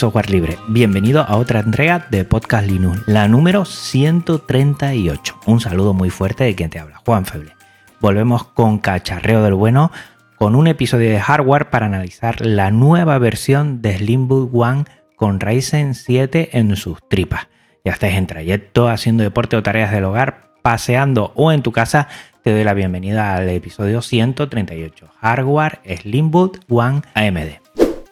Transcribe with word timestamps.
Software 0.00 0.30
libre. 0.30 0.56
Bienvenido 0.66 1.20
a 1.20 1.36
otra 1.36 1.60
entrega 1.60 2.06
de 2.10 2.24
Podcast 2.24 2.66
Linux, 2.66 3.02
la 3.06 3.28
número 3.28 3.66
138. 3.66 5.40
Un 5.44 5.60
saludo 5.60 5.92
muy 5.92 6.08
fuerte 6.08 6.44
de 6.44 6.54
quien 6.54 6.70
te 6.70 6.78
habla, 6.78 7.02
Juan 7.04 7.26
Feble. 7.26 7.52
Volvemos 8.00 8.44
con 8.44 8.78
cacharreo 8.78 9.42
del 9.42 9.52
bueno, 9.52 9.92
con 10.36 10.56
un 10.56 10.68
episodio 10.68 11.10
de 11.10 11.20
hardware 11.20 11.68
para 11.68 11.84
analizar 11.84 12.40
la 12.40 12.70
nueva 12.70 13.18
versión 13.18 13.82
de 13.82 13.98
Slimbook 13.98 14.54
One 14.54 14.84
con 15.16 15.38
Ryzen 15.38 15.94
7 15.94 16.56
en 16.58 16.76
sus 16.76 16.96
tripas. 17.10 17.48
Ya 17.84 17.92
estés 17.92 18.14
en 18.14 18.26
trayecto, 18.26 18.88
haciendo 18.88 19.22
deporte 19.22 19.56
o 19.56 19.62
tareas 19.62 19.92
del 19.92 20.04
hogar, 20.04 20.52
paseando 20.62 21.32
o 21.34 21.52
en 21.52 21.60
tu 21.60 21.72
casa, 21.72 22.08
te 22.42 22.52
doy 22.52 22.64
la 22.64 22.72
bienvenida 22.72 23.34
al 23.34 23.50
episodio 23.50 24.00
138, 24.00 25.10
Hardware 25.20 25.80
Slimbook 25.84 26.60
One 26.70 27.02
AMD 27.12 27.69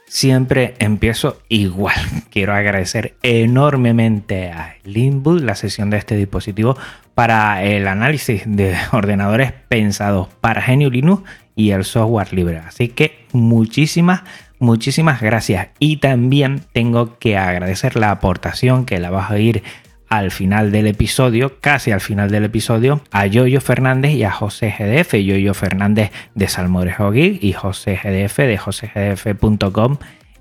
siempre 0.09 0.75
empiezo 0.79 1.41
igual. 1.49 1.97
Quiero 2.31 2.55
agradecer 2.55 3.15
enormemente 3.23 4.51
a 4.51 4.77
Slimboot 4.83 5.43
la 5.43 5.55
sesión 5.55 5.91
de 5.91 5.99
este 5.99 6.17
dispositivo 6.17 6.77
para 7.15 7.63
el 7.63 7.89
análisis 7.89 8.43
de 8.47 8.77
ordenadores 8.93 9.53
pensados 9.69 10.29
para 10.41 10.65
GNU 10.67 10.91
Linux 10.91 11.23
y 11.55 11.71
el 11.71 11.85
software 11.85 12.33
libre. 12.33 12.59
Así 12.59 12.89
que 12.89 13.27
muchísimas, 13.33 14.23
muchísimas 14.59 15.21
gracias. 15.21 15.69
Y 15.79 15.97
también 15.97 16.63
tengo 16.73 17.19
que 17.19 17.37
agradecer 17.37 17.97
la 17.97 18.13
aportación 18.13 18.87
que 18.87 19.01
la 19.01 19.11
vas 19.11 19.31
a 19.31 19.35
oír 19.35 19.63
al 20.09 20.31
final 20.31 20.73
del 20.73 20.87
episodio, 20.87 21.61
casi 21.61 21.91
al 21.91 22.01
final 22.01 22.31
del 22.31 22.45
episodio, 22.45 23.01
a 23.11 23.27
Yoyo 23.27 23.61
Fernández 23.61 24.13
y 24.13 24.25
a 24.25 24.31
José 24.31 24.75
GDF. 24.79 25.15
Yoyo 25.15 25.55
Fernández 25.55 26.11
de 26.35 26.49
Salmorejo 26.49 27.11
Geek 27.11 27.43
y 27.43 27.53
José 27.53 27.99
GDF 28.03 28.39
de 28.39 28.59
josegdf.com 28.59 29.99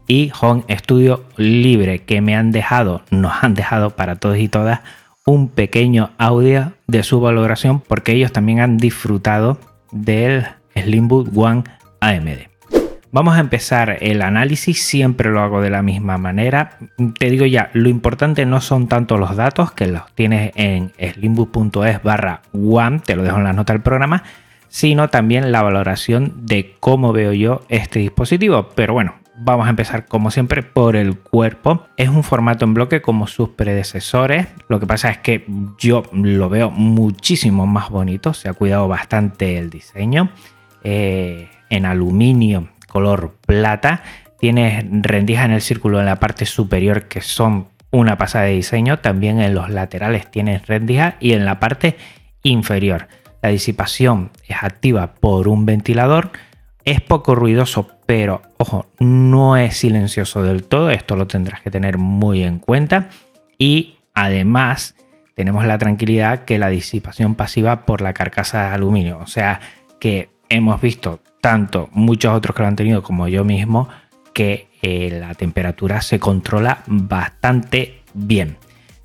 y 0.08 0.32
Home 0.40 0.64
Studio 0.70 1.26
Libre, 1.36 2.00
que 2.00 2.22
me 2.22 2.36
han 2.36 2.52
dejado, 2.52 3.04
nos 3.12 3.44
han 3.44 3.54
dejado 3.54 3.92
para 3.92 4.16
todos 4.16 4.38
y 4.38 4.48
todas 4.48 4.80
un 5.26 5.50
pequeño 5.50 6.12
audio 6.18 6.72
de 6.88 7.04
su 7.04 7.20
valoración 7.20 7.82
porque 7.82 8.14
ellos 8.14 8.32
también 8.32 8.62
han 8.62 8.78
disfrutado 8.78 9.60
del 9.92 10.46
Slimbook 10.74 11.38
One 11.38 11.64
AMD. 12.00 12.57
Vamos 13.12 13.38
a 13.38 13.40
empezar 13.40 13.98
el 14.02 14.22
análisis, 14.22 14.84
siempre 14.84 15.32
lo 15.32 15.40
hago 15.40 15.62
de 15.62 15.70
la 15.70 15.82
misma 15.82 16.18
manera. 16.18 16.78
Te 17.18 17.30
digo 17.30 17.46
ya, 17.46 17.70
lo 17.74 17.88
importante 17.88 18.46
no 18.46 18.60
son 18.60 18.88
tanto 18.88 19.18
los 19.18 19.36
datos, 19.38 19.72
que 19.72 19.88
los 19.88 20.14
tienes 20.14 20.52
en 20.56 20.92
slimbook.es 21.00 22.04
barra 22.04 22.42
one, 22.52 23.00
te 23.00 23.16
lo 23.16 23.24
dejo 23.24 23.38
en 23.38 23.46
la 23.46 23.54
nota 23.54 23.72
del 23.72 23.82
programa, 23.82 24.24
sino 24.68 25.10
también 25.10 25.54
la 25.54 25.62
valoración 25.62 26.46
de 26.46 26.76
cómo 26.82 27.14
veo 27.14 27.32
yo 27.32 27.62
este 27.70 28.00
dispositivo. 28.00 28.70
Pero 28.76 28.94
bueno, 28.94 29.16
vamos 29.38 29.68
a 29.68 29.70
empezar 29.70 30.06
como 30.06 30.30
siempre 30.30 30.62
por 30.62 30.98
el 30.98 31.18
cuerpo. 31.18 31.88
Es 31.96 32.10
un 32.10 32.24
formato 32.24 32.66
en 32.66 32.74
bloque 32.74 33.02
como 33.02 33.26
sus 33.28 33.50
predecesores. 33.50 34.48
Lo 34.68 34.82
que 34.82 34.86
pasa 34.86 35.10
es 35.10 35.18
que 35.20 35.46
yo 35.78 36.04
lo 36.12 36.50
veo 36.50 36.72
muchísimo 36.72 37.68
más 37.68 37.90
bonito, 37.90 38.34
se 38.34 38.50
ha 38.50 38.54
cuidado 38.54 38.90
bastante 38.90 39.58
el 39.58 39.70
diseño. 39.70 40.30
Eh, 40.84 41.50
en 41.70 41.86
aluminio 41.86 42.68
color 42.98 43.36
plata. 43.46 44.02
Tienes 44.40 44.84
rendijas 44.90 45.46
en 45.46 45.52
el 45.52 45.62
círculo 45.62 46.00
en 46.00 46.08
la 46.08 46.16
parte 46.16 46.48
superior 46.48 47.08
que 47.08 47.22
son 47.22 47.68
una 47.92 48.18
pasada 48.18 48.46
de 48.46 48.54
diseño. 48.54 48.98
También 48.98 49.40
en 49.40 49.54
los 49.54 49.70
laterales 49.70 50.32
tienes 50.32 50.66
rendijas 50.66 51.14
y 51.20 51.34
en 51.34 51.46
la 51.46 51.60
parte 51.60 51.96
inferior. 52.42 53.08
La 53.44 53.50
disipación 53.50 54.32
es 54.48 54.58
activa 54.64 55.14
por 55.14 55.48
un 55.48 55.68
ventilador. 55.68 56.32
Es 56.86 57.00
poco 57.02 57.36
ruidoso, 57.36 57.88
pero 58.08 58.42
ojo, 58.58 58.88
no 59.00 59.58
es 59.58 59.78
silencioso 59.78 60.42
del 60.42 60.64
todo. 60.64 60.90
Esto 60.90 61.16
lo 61.16 61.28
tendrás 61.28 61.62
que 61.62 61.70
tener 61.70 62.00
muy 62.00 62.42
en 62.42 62.58
cuenta. 62.58 63.10
Y 63.60 64.00
además 64.16 64.96
tenemos 65.36 65.66
la 65.66 65.78
tranquilidad 65.78 66.46
que 66.46 66.58
la 66.58 66.70
disipación 66.70 67.36
pasiva 67.36 67.86
por 67.86 68.02
la 68.02 68.14
carcasa 68.14 68.70
de 68.70 68.74
aluminio. 68.74 69.20
O 69.20 69.28
sea 69.28 69.60
que 70.00 70.30
hemos 70.50 70.82
visto 70.82 71.20
tanto 71.42 71.90
muchos 71.92 72.34
otros 72.34 72.56
que 72.56 72.62
lo 72.62 72.68
han 72.68 72.76
tenido 72.76 73.04
como 73.04 73.28
yo 73.28 73.44
mismo, 73.44 73.90
que 74.34 74.68
eh, 74.82 75.18
la 75.20 75.34
temperatura 75.34 76.02
se 76.02 76.20
controla 76.20 76.84
bastante 76.88 78.02
bien. 78.14 78.58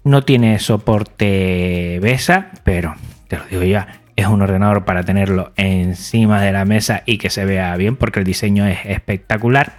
No 0.04 0.22
tiene 0.22 0.58
soporte 0.58 1.98
BESA, 2.02 2.50
pero 2.64 2.94
te 3.28 3.38
lo 3.38 3.44
digo 3.46 3.62
ya, 3.62 4.02
es 4.16 4.26
un 4.26 4.42
ordenador 4.42 4.84
para 4.84 5.04
tenerlo 5.04 5.52
encima 5.56 6.40
de 6.40 6.52
la 6.52 6.64
mesa 6.64 7.02
y 7.06 7.18
que 7.18 7.30
se 7.30 7.44
vea 7.44 7.74
bien 7.76 7.96
porque 7.96 8.18
el 8.20 8.24
diseño 8.24 8.66
es 8.66 8.80
espectacular. 8.84 9.74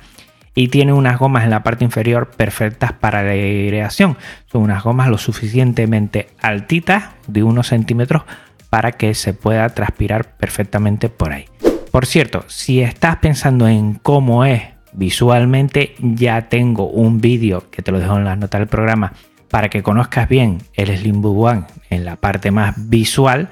Y 0.56 0.68
tiene 0.68 0.94
unas 0.94 1.18
gomas 1.18 1.44
en 1.44 1.50
la 1.50 1.64
parte 1.64 1.84
inferior 1.84 2.30
perfectas 2.30 2.94
para 2.94 3.24
la 3.24 3.32
aireación. 3.32 4.18
Son 4.46 4.62
unas 4.62 4.84
gomas 4.84 5.10
lo 5.10 5.18
suficientemente 5.18 6.28
altitas, 6.40 7.06
de 7.28 7.42
unos 7.42 7.68
centímetros, 7.68 8.24
para 8.74 8.94
que 8.94 9.14
se 9.14 9.36
pueda 9.36 9.70
transpirar 9.70 10.36
perfectamente 10.36 11.08
por 11.08 11.32
ahí. 11.32 11.46
Por 11.92 12.08
cierto, 12.08 12.44
si 12.48 12.82
estás 12.82 13.18
pensando 13.18 13.68
en 13.68 13.94
cómo 14.02 14.46
es 14.46 14.64
visualmente, 14.94 15.94
ya 16.00 16.50
tengo 16.50 16.90
un 16.90 17.22
vídeo 17.22 17.70
que 17.70 17.84
te 17.84 17.92
lo 17.92 18.00
dejo 18.00 18.18
en 18.18 18.26
las 18.26 18.36
notas 18.36 18.62
del 18.62 18.68
programa 18.68 19.14
para 19.48 19.70
que 19.70 19.84
conozcas 19.84 20.28
bien 20.28 20.58
el 20.74 20.88
Slimbook 20.98 21.38
One 21.38 21.64
en 21.92 22.04
la 22.04 22.16
parte 22.16 22.50
más 22.50 22.74
visual, 22.90 23.50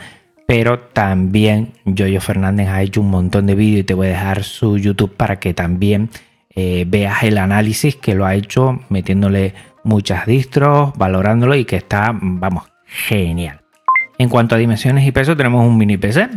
pero 0.48 0.80
también 0.80 1.74
Yoyo 1.86 2.20
Fernández 2.20 2.70
ha 2.70 2.82
hecho 2.82 3.02
un 3.02 3.12
montón 3.12 3.46
de 3.46 3.54
vídeos 3.54 3.82
y 3.82 3.84
te 3.84 3.94
voy 3.94 4.08
a 4.08 4.14
dejar 4.14 4.44
su 4.44 4.80
YouTube 4.80 5.16
para 5.16 5.40
que 5.40 5.54
también 5.54 6.10
eh, 6.56 6.86
veas 6.88 7.22
el 7.22 7.38
análisis 7.38 7.96
que 7.96 8.16
lo 8.16 8.26
ha 8.26 8.34
hecho 8.34 8.80
metiéndole 8.90 9.54
muchas 9.84 10.26
distros, 10.26 10.94
valorándolo 10.98 11.54
y 11.54 11.66
que 11.66 11.76
está, 11.76 12.10
vamos, 12.12 12.64
genial. 12.88 13.61
En 14.22 14.30
cuanto 14.30 14.54
a 14.54 14.60
dimensiones 14.60 15.08
y 15.08 15.12
peso, 15.12 15.36
tenemos 15.36 15.66
un 15.66 15.80
mini 15.80 15.98
PC. 15.98 16.30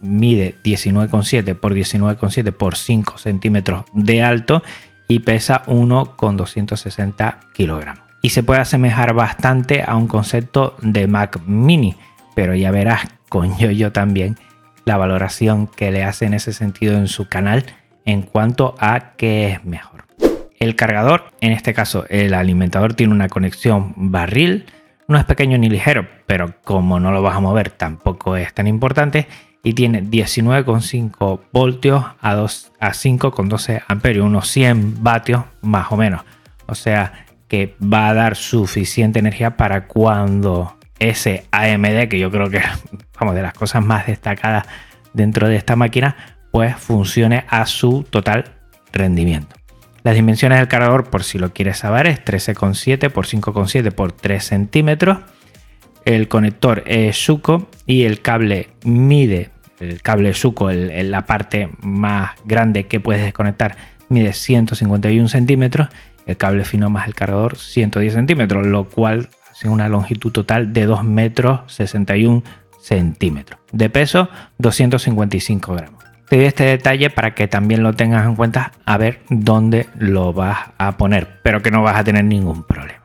Mide 0.00 0.54
19,7 0.64 1.54
por 1.54 1.74
19,7 1.74 2.52
por 2.52 2.74
5 2.74 3.18
centímetros 3.18 3.84
de 3.92 4.22
alto 4.22 4.62
y 5.08 5.18
pesa 5.18 5.62
1,260 5.66 7.40
kilogramos. 7.52 8.02
Y 8.22 8.30
se 8.30 8.42
puede 8.42 8.62
asemejar 8.62 9.12
bastante 9.12 9.84
a 9.86 9.94
un 9.94 10.06
concepto 10.06 10.74
de 10.80 11.06
Mac 11.06 11.38
Mini, 11.44 11.96
pero 12.34 12.54
ya 12.54 12.70
verás 12.70 13.02
con 13.28 13.58
yo 13.58 13.70
yo 13.70 13.92
también 13.92 14.38
la 14.86 14.96
valoración 14.96 15.66
que 15.66 15.90
le 15.90 16.04
hace 16.04 16.24
en 16.24 16.32
ese 16.32 16.54
sentido 16.54 16.96
en 16.96 17.08
su 17.08 17.28
canal 17.28 17.66
en 18.06 18.22
cuanto 18.22 18.74
a 18.78 19.12
qué 19.18 19.52
es 19.52 19.64
mejor. 19.66 20.06
El 20.58 20.76
cargador, 20.76 21.24
en 21.42 21.52
este 21.52 21.74
caso 21.74 22.06
el 22.08 22.32
alimentador, 22.32 22.94
tiene 22.94 23.12
una 23.12 23.28
conexión 23.28 23.92
barril 23.96 24.64
no 25.08 25.18
es 25.18 25.24
pequeño 25.24 25.58
ni 25.58 25.68
ligero, 25.68 26.06
pero 26.26 26.54
como 26.64 27.00
no 27.00 27.12
lo 27.12 27.22
vas 27.22 27.36
a 27.36 27.40
mover 27.40 27.70
tampoco 27.70 28.36
es 28.36 28.52
tan 28.54 28.66
importante. 28.66 29.26
Y 29.64 29.74
tiene 29.74 30.02
19,5 30.02 31.40
voltios 31.52 32.04
a, 32.20 32.34
2, 32.34 32.72
a 32.80 32.90
5,12 32.90 33.82
amperios, 33.86 34.26
unos 34.26 34.48
100 34.48 35.04
vatios 35.04 35.44
más 35.60 35.92
o 35.92 35.96
menos. 35.96 36.22
O 36.66 36.74
sea 36.74 37.26
que 37.46 37.76
va 37.80 38.08
a 38.08 38.14
dar 38.14 38.34
suficiente 38.34 39.18
energía 39.18 39.56
para 39.56 39.86
cuando 39.86 40.76
ese 40.98 41.44
AMD, 41.50 42.08
que 42.08 42.18
yo 42.18 42.30
creo 42.30 42.48
que 42.48 42.56
es 42.56 42.64
vamos, 43.18 43.34
de 43.34 43.42
las 43.42 43.52
cosas 43.52 43.84
más 43.84 44.06
destacadas 44.06 44.66
dentro 45.12 45.48
de 45.48 45.56
esta 45.56 45.76
máquina, 45.76 46.16
pues 46.50 46.74
funcione 46.76 47.44
a 47.48 47.66
su 47.66 48.04
total 48.08 48.44
rendimiento. 48.92 49.61
Las 50.04 50.16
dimensiones 50.16 50.58
del 50.58 50.68
cargador, 50.68 51.10
por 51.10 51.22
si 51.22 51.38
lo 51.38 51.52
quieres 51.52 51.78
saber, 51.78 52.06
es 52.08 52.24
13,7 52.24 53.10
por 53.10 53.26
5,7 53.26 53.92
por 53.92 54.12
3 54.12 54.44
centímetros. 54.44 55.18
El 56.04 56.26
conector 56.26 56.82
es 56.86 57.16
Suco 57.16 57.68
y 57.86 58.02
el 58.02 58.20
cable 58.20 58.70
mide, 58.84 59.50
el 59.78 60.02
cable 60.02 60.34
Suco, 60.34 60.70
la 60.72 61.26
parte 61.26 61.70
más 61.80 62.32
grande 62.44 62.88
que 62.88 62.98
puedes 62.98 63.22
desconectar, 63.22 63.76
mide 64.08 64.32
151 64.32 65.28
centímetros. 65.28 65.88
El 66.26 66.36
cable 66.36 66.64
fino 66.64 66.90
más 66.90 67.06
el 67.06 67.14
cargador 67.14 67.56
110 67.56 68.14
centímetros, 68.14 68.66
lo 68.66 68.88
cual 68.88 69.28
Tiene 69.60 69.74
una 69.74 69.88
longitud 69.88 70.32
total 70.32 70.72
de 70.72 70.86
2 70.86 71.04
metros 71.04 71.72
61 71.72 72.42
centímetros. 72.80 73.60
De 73.70 73.90
peso, 73.90 74.28
255 74.58 75.74
gramos. 75.74 76.01
Te 76.32 76.38
doy 76.38 76.46
este 76.46 76.64
detalle 76.64 77.10
para 77.10 77.34
que 77.34 77.46
también 77.46 77.82
lo 77.82 77.92
tengas 77.92 78.24
en 78.24 78.36
cuenta 78.36 78.72
a 78.86 78.96
ver 78.96 79.20
dónde 79.28 79.90
lo 79.98 80.32
vas 80.32 80.70
a 80.78 80.96
poner, 80.96 81.28
pero 81.42 81.60
que 81.60 81.70
no 81.70 81.82
vas 81.82 81.96
a 81.96 82.04
tener 82.04 82.24
ningún 82.24 82.62
problema. 82.62 83.02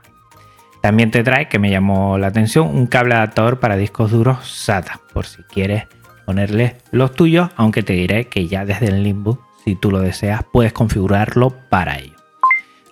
También 0.82 1.12
te 1.12 1.26
trae, 1.26 1.50
que 1.50 1.60
me 1.60 1.70
llamó 1.70 2.18
la 2.18 2.28
atención, 2.28 2.74
un 2.74 2.88
cable 2.88 3.16
adaptador 3.16 3.60
para 3.60 3.76
discos 3.76 4.12
duros 4.12 4.50
SATA, 4.50 5.02
por 5.14 5.26
si 5.26 5.44
quieres 5.44 5.88
ponerle 6.26 6.78
los 6.92 7.12
tuyos, 7.16 7.50
aunque 7.58 7.84
te 7.84 7.92
diré 7.92 8.30
que 8.30 8.48
ya 8.48 8.64
desde 8.64 8.86
el 8.86 9.04
Limbo, 9.04 9.46
si 9.66 9.76
tú 9.76 9.92
lo 9.92 10.00
deseas, 10.00 10.46
puedes 10.54 10.72
configurarlo 10.72 11.54
para 11.68 12.00
ello. 12.00 12.16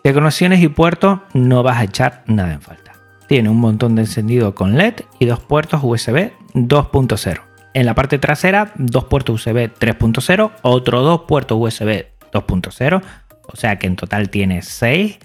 De 0.04 0.14
conexiones 0.14 0.62
y 0.62 0.68
puertos 0.68 1.20
no 1.34 1.64
vas 1.64 1.78
a 1.78 1.86
echar 1.86 2.26
nada 2.28 2.52
en 2.52 2.62
falta. 2.62 2.92
Tiene 3.30 3.48
un 3.48 3.62
montón 3.62 3.96
de 3.96 4.02
encendido 4.02 4.54
con 4.54 4.78
LED 4.78 4.96
y 5.18 5.28
dos 5.28 5.40
puertos 5.40 5.80
USB 5.82 6.32
2.0. 6.54 7.55
En 7.76 7.86
la 7.86 7.94
parte 7.94 8.20
trasera, 8.20 8.72
dos 8.76 9.04
puertos 9.04 9.46
USB 9.46 9.70
3.0, 9.70 10.52
otro 10.62 11.02
dos 11.02 11.24
puertos 11.28 11.58
USB 11.60 12.06
2.0, 12.32 13.02
o 13.48 13.56
sea 13.58 13.78
que 13.78 13.88
en 13.88 13.98
total 13.98 14.30
tiene 14.30 14.62
6, 14.62 15.20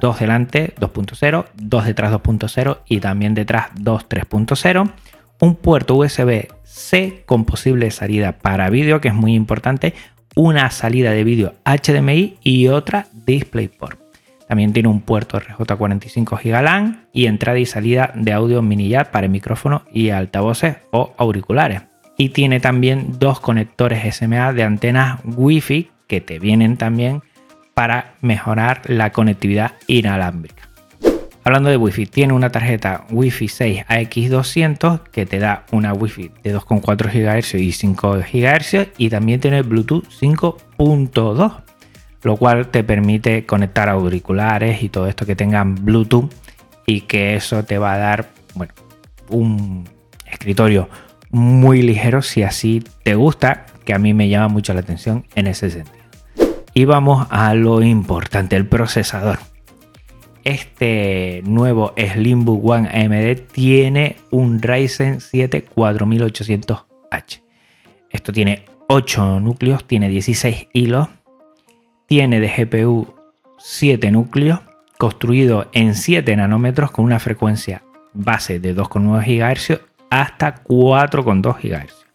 dos 0.00 0.18
delante 0.18 0.74
2.0, 0.74 1.44
dos 1.54 1.84
detrás 1.86 2.12
2.0 2.12 2.78
y 2.88 2.98
también 2.98 3.34
detrás 3.34 3.68
2 3.76 4.08
3.0. 4.08 4.90
Un 5.38 5.54
puerto 5.54 5.94
USB-C 5.94 7.22
con 7.26 7.44
posible 7.44 7.92
salida 7.92 8.38
para 8.38 8.70
vídeo, 8.70 9.00
que 9.00 9.06
es 9.06 9.14
muy 9.14 9.36
importante, 9.36 9.94
una 10.34 10.72
salida 10.72 11.12
de 11.12 11.22
vídeo 11.22 11.54
HDMI 11.64 12.38
y 12.42 12.66
otra 12.66 13.06
DisplayPort. 13.12 14.03
También 14.54 14.72
tiene 14.72 14.88
un 14.88 15.00
puerto 15.00 15.40
RJ45 15.40 16.38
GigaLAN 16.38 17.08
y 17.12 17.26
entrada 17.26 17.58
y 17.58 17.66
salida 17.66 18.12
de 18.14 18.32
audio 18.32 18.62
mini 18.62 18.88
jack 18.88 19.10
para 19.10 19.26
micrófono 19.26 19.82
y 19.92 20.10
altavoces 20.10 20.76
o 20.92 21.12
auriculares. 21.16 21.82
Y 22.16 22.28
tiene 22.28 22.60
también 22.60 23.18
dos 23.18 23.40
conectores 23.40 24.14
SMA 24.14 24.52
de 24.52 24.62
antenas 24.62 25.18
Wi-Fi 25.24 25.90
que 26.06 26.20
te 26.20 26.38
vienen 26.38 26.76
también 26.76 27.24
para 27.74 28.14
mejorar 28.20 28.82
la 28.86 29.10
conectividad 29.10 29.72
inalámbrica. 29.88 30.68
Hablando 31.42 31.70
de 31.70 31.76
Wi-Fi, 31.76 32.06
tiene 32.06 32.32
una 32.32 32.50
tarjeta 32.50 33.06
Wi-Fi 33.10 33.48
6 33.48 33.86
AX200 33.88 35.00
que 35.10 35.26
te 35.26 35.40
da 35.40 35.64
una 35.72 35.92
Wi-Fi 35.94 36.30
de 36.44 36.56
2,4 36.56 37.10
GHz 37.12 37.54
y 37.54 37.72
5 37.72 38.18
GHz 38.18 38.92
y 38.98 39.08
también 39.10 39.40
tiene 39.40 39.62
Bluetooth 39.62 40.04
5.2 40.10 41.64
lo 42.24 42.36
cual 42.36 42.68
te 42.68 42.82
permite 42.82 43.44
conectar 43.44 43.88
auriculares 43.88 44.82
y 44.82 44.88
todo 44.88 45.06
esto 45.06 45.26
que 45.26 45.36
tengan 45.36 45.74
Bluetooth 45.84 46.32
y 46.86 47.02
que 47.02 47.36
eso 47.36 47.64
te 47.64 47.78
va 47.78 47.92
a 47.92 47.98
dar 47.98 48.30
bueno, 48.54 48.72
un 49.28 49.84
escritorio 50.26 50.88
muy 51.30 51.82
ligero 51.82 52.22
si 52.22 52.42
así 52.42 52.82
te 53.02 53.14
gusta, 53.14 53.66
que 53.84 53.92
a 53.92 53.98
mí 53.98 54.14
me 54.14 54.28
llama 54.28 54.48
mucho 54.48 54.72
la 54.72 54.80
atención 54.80 55.26
en 55.34 55.46
ese 55.46 55.70
sentido. 55.70 56.04
Y 56.72 56.86
vamos 56.86 57.26
a 57.30 57.54
lo 57.54 57.82
importante, 57.82 58.56
el 58.56 58.66
procesador. 58.66 59.38
Este 60.44 61.42
nuevo 61.44 61.92
Slimbook 61.96 62.64
One 62.64 62.88
AMD 62.88 63.52
tiene 63.52 64.16
un 64.30 64.62
Ryzen 64.62 65.20
7 65.20 65.66
4800H. 65.74 67.42
Esto 68.10 68.32
tiene 68.32 68.64
8 68.88 69.40
núcleos, 69.40 69.86
tiene 69.86 70.08
16 70.08 70.68
hilos 70.72 71.08
tiene 72.14 72.38
de 72.38 72.46
GPU 72.46 73.12
7 73.58 74.12
núcleos, 74.12 74.60
construido 74.98 75.66
en 75.72 75.96
7 75.96 76.36
nanómetros 76.36 76.92
con 76.92 77.04
una 77.04 77.18
frecuencia 77.18 77.82
base 78.12 78.60
de 78.60 78.72
2,9 78.72 79.26
GHz 79.26 79.80
hasta 80.10 80.62
4,2 80.62 81.56
GHz. 81.60 82.06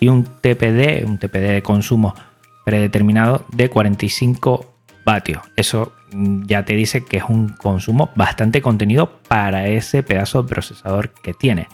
Y 0.00 0.08
un 0.08 0.24
TPD, 0.24 1.06
un 1.06 1.18
TPD 1.18 1.52
de 1.52 1.62
consumo 1.62 2.16
predeterminado 2.64 3.46
de 3.52 3.70
45 3.70 4.74
vatios. 5.04 5.40
Eso 5.54 5.92
mm, 6.10 6.46
ya 6.46 6.64
te 6.64 6.74
dice 6.74 7.04
que 7.04 7.18
es 7.18 7.24
un 7.28 7.50
consumo 7.50 8.10
bastante 8.16 8.60
contenido 8.60 9.20
para 9.28 9.68
ese 9.68 10.02
pedazo 10.02 10.42
de 10.42 10.48
procesador 10.48 11.10
que 11.10 11.32
tiene. 11.32 11.68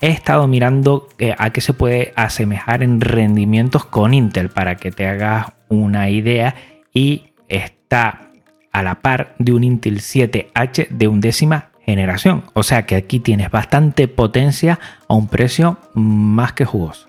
He 0.00 0.08
estado 0.08 0.48
mirando 0.48 1.06
a 1.38 1.50
qué 1.50 1.60
se 1.60 1.74
puede 1.74 2.12
asemejar 2.16 2.82
en 2.82 3.00
rendimientos 3.00 3.84
con 3.84 4.14
Intel 4.14 4.48
para 4.48 4.74
que 4.74 4.90
te 4.90 5.06
hagas 5.06 5.52
una 5.68 6.10
idea 6.10 6.56
y 6.92 7.32
está 7.48 8.30
a 8.72 8.82
la 8.82 9.00
par 9.00 9.34
de 9.38 9.52
un 9.52 9.64
Intel 9.64 10.00
7H 10.00 10.88
de 10.88 11.08
undécima 11.08 11.70
generación. 11.84 12.44
O 12.52 12.62
sea 12.62 12.86
que 12.86 12.96
aquí 12.96 13.20
tienes 13.20 13.50
bastante 13.50 14.08
potencia 14.08 14.78
a 15.08 15.14
un 15.14 15.28
precio 15.28 15.78
más 15.94 16.52
que 16.52 16.64
jugoso. 16.64 17.08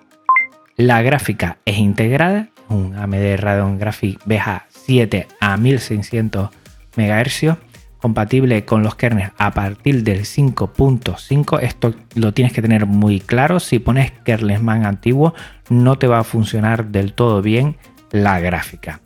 La 0.76 1.02
gráfica 1.02 1.58
es 1.64 1.78
integrada, 1.78 2.48
un 2.68 2.96
AMD 2.96 3.36
Radeon 3.36 3.78
Graphics 3.78 4.24
BH 4.24 4.62
7 4.68 5.28
a 5.38 5.56
1600 5.56 6.50
MHz, 6.96 7.56
compatible 7.98 8.64
con 8.64 8.82
los 8.82 8.96
kernels 8.96 9.32
a 9.38 9.52
partir 9.52 10.02
del 10.02 10.22
5.5. 10.22 11.60
Esto 11.60 11.94
lo 12.14 12.32
tienes 12.32 12.52
que 12.52 12.62
tener 12.62 12.86
muy 12.86 13.20
claro. 13.20 13.60
Si 13.60 13.78
pones 13.78 14.10
kernelsman 14.10 14.84
antiguo, 14.84 15.34
no 15.68 15.96
te 15.96 16.08
va 16.08 16.18
a 16.18 16.24
funcionar 16.24 16.86
del 16.86 17.12
todo 17.12 17.42
bien 17.42 17.76
la 18.10 18.40
gráfica 18.40 19.00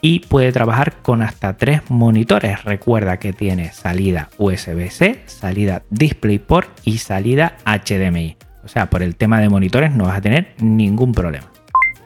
y 0.00 0.20
puede 0.20 0.52
trabajar 0.52 1.02
con 1.02 1.22
hasta 1.22 1.56
tres 1.56 1.82
monitores. 1.90 2.64
Recuerda 2.64 3.18
que 3.18 3.32
tiene 3.32 3.72
salida 3.72 4.30
USB-C, 4.38 5.22
salida 5.26 5.82
DisplayPort 5.90 6.68
y 6.84 6.98
salida 6.98 7.56
HDMI. 7.64 8.36
O 8.64 8.68
sea, 8.68 8.90
por 8.90 9.02
el 9.02 9.16
tema 9.16 9.40
de 9.40 9.48
monitores 9.48 9.92
no 9.92 10.04
vas 10.04 10.18
a 10.18 10.20
tener 10.20 10.54
ningún 10.58 11.12
problema. 11.12 11.46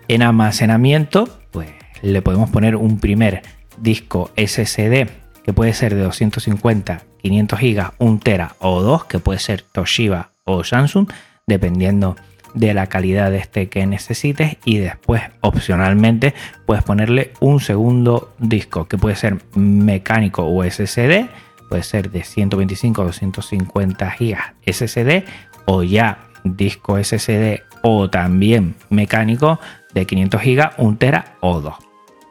En 0.08 0.22
almacenamiento, 0.22 1.28
pues 1.50 1.70
le 2.02 2.22
podemos 2.22 2.50
poner 2.50 2.76
un 2.76 2.98
primer 2.98 3.42
disco 3.78 4.30
SSD 4.36 5.08
que 5.44 5.52
puede 5.52 5.74
ser 5.74 5.94
de 5.94 6.02
250, 6.02 7.02
500 7.22 7.60
GB, 7.60 7.90
1 7.98 8.20
tera 8.22 8.54
o 8.58 8.82
2, 8.82 9.04
que 9.04 9.18
puede 9.18 9.38
ser 9.38 9.62
Toshiba 9.62 10.30
o 10.44 10.64
Samsung, 10.64 11.08
dependiendo 11.46 12.16
de 12.16 12.33
la 12.54 12.86
calidad 12.86 13.30
de 13.30 13.38
este 13.38 13.68
que 13.68 13.86
necesites 13.86 14.56
y 14.64 14.78
después 14.78 15.22
opcionalmente 15.40 16.34
puedes 16.66 16.84
ponerle 16.84 17.32
un 17.40 17.60
segundo 17.60 18.34
disco 18.38 18.86
que 18.86 18.96
puede 18.96 19.16
ser 19.16 19.38
mecánico 19.54 20.44
o 20.46 20.62
SSD, 20.62 21.26
puede 21.68 21.82
ser 21.82 22.10
de 22.10 22.22
125 22.22 23.02
o 23.02 23.04
250 23.06 24.16
GB 24.18 24.36
SSD 24.66 25.24
o 25.66 25.82
ya 25.82 26.28
disco 26.44 27.02
SSD 27.02 27.62
o 27.82 28.08
también 28.08 28.76
mecánico 28.88 29.58
de 29.92 30.06
500 30.06 30.42
GB, 30.42 30.70
1 30.78 30.96
tera 30.98 31.36
o 31.40 31.60
2. 31.60 31.74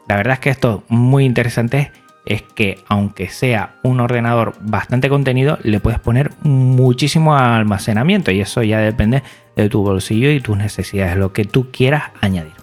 La 0.07 0.17
verdad 0.17 0.33
es 0.33 0.39
que 0.39 0.49
esto 0.49 0.83
es 0.85 0.91
muy 0.91 1.25
interesante 1.25 1.91
es 2.25 2.41
que 2.41 2.79
aunque 2.87 3.29
sea 3.29 3.75
un 3.83 3.99
ordenador 3.99 4.53
bastante 4.61 5.09
contenido, 5.09 5.57
le 5.63 5.79
puedes 5.79 5.99
poner 5.99 6.31
muchísimo 6.41 7.35
almacenamiento 7.35 8.31
y 8.31 8.41
eso 8.41 8.63
ya 8.63 8.79
depende 8.79 9.23
de 9.55 9.69
tu 9.69 9.83
bolsillo 9.83 10.31
y 10.31 10.39
tus 10.39 10.57
necesidades, 10.57 11.17
lo 11.17 11.33
que 11.33 11.45
tú 11.45 11.69
quieras 11.71 12.03
añadir. 12.21 12.53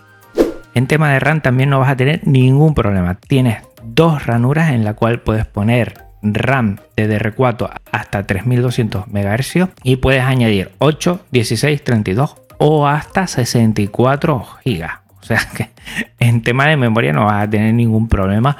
En 0.74 0.86
tema 0.86 1.12
de 1.12 1.20
RAM 1.20 1.40
también 1.40 1.70
no 1.70 1.80
vas 1.80 1.90
a 1.90 1.96
tener 1.96 2.26
ningún 2.26 2.74
problema. 2.74 3.16
Tienes 3.16 3.58
dos 3.82 4.26
ranuras 4.26 4.70
en 4.70 4.84
la 4.84 4.94
cual 4.94 5.20
puedes 5.20 5.46
poner 5.46 6.04
RAM 6.22 6.78
de 6.96 7.08
DR4 7.18 7.70
hasta 7.92 8.26
3200 8.26 9.08
MHz 9.08 9.68
y 9.82 9.96
puedes 9.96 10.22
añadir 10.22 10.70
8, 10.78 11.20
16, 11.30 11.82
32 11.82 12.36
o 12.58 12.86
hasta 12.86 13.26
64 13.26 14.46
GB. 14.64 14.86
O 15.20 15.22
sea 15.22 15.40
que 15.56 15.70
en 16.18 16.42
tema 16.42 16.66
de 16.66 16.76
memoria 16.76 17.12
no 17.12 17.24
vas 17.24 17.44
a 17.44 17.50
tener 17.50 17.74
ningún 17.74 18.08
problema 18.08 18.56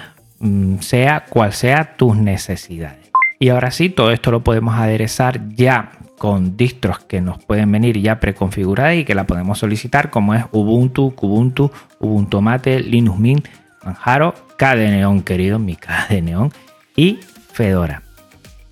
sea 0.81 1.25
cual 1.29 1.53
sea 1.53 1.97
tus 1.97 2.17
necesidades. 2.17 3.11
Y 3.39 3.49
ahora 3.49 3.71
sí, 3.71 3.89
todo 3.91 4.11
esto 4.11 4.31
lo 4.31 4.45
podemos 4.45 4.75
aderezar 4.75 5.49
ya 5.55 5.93
con 6.19 6.59
distros 6.59 6.99
que 6.99 7.23
nos 7.23 7.43
pueden 7.43 7.73
venir 7.73 7.99
ya 7.99 8.21
preconfiguradas 8.21 8.97
y 8.97 9.05
que 9.05 9.15
la 9.15 9.25
podemos 9.25 9.59
solicitar 9.59 10.11
como 10.11 10.35
es 10.35 10.45
Ubuntu, 10.53 11.15
Kubuntu, 11.15 11.71
Ubuntu 11.99 12.43
Mate, 12.43 12.81
Linux 12.81 13.19
Mint, 13.19 13.49
Manjaro, 13.83 14.35
KDE 14.59 15.23
querido, 15.25 15.59
mi 15.59 15.77
KDE 15.77 16.51
y 16.97 17.21
Fedora. 17.53 18.03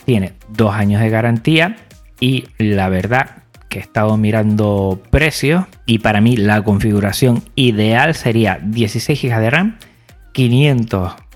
Tiene 0.04 0.34
dos 0.50 0.74
años 0.74 1.00
de 1.00 1.08
garantía 1.08 1.76
y 2.20 2.44
la 2.58 2.90
verdad 2.90 3.44
que 3.70 3.78
he 3.78 3.82
estado 3.82 4.16
mirando 4.18 5.00
precios 5.10 5.64
y 5.86 6.00
para 6.00 6.20
mí 6.20 6.36
la 6.36 6.62
configuración 6.62 7.42
ideal 7.54 8.14
sería 8.14 8.58
16 8.62 9.22
GB 9.22 9.40
de 9.40 9.50
RAM, 9.50 9.78
500 10.32 11.27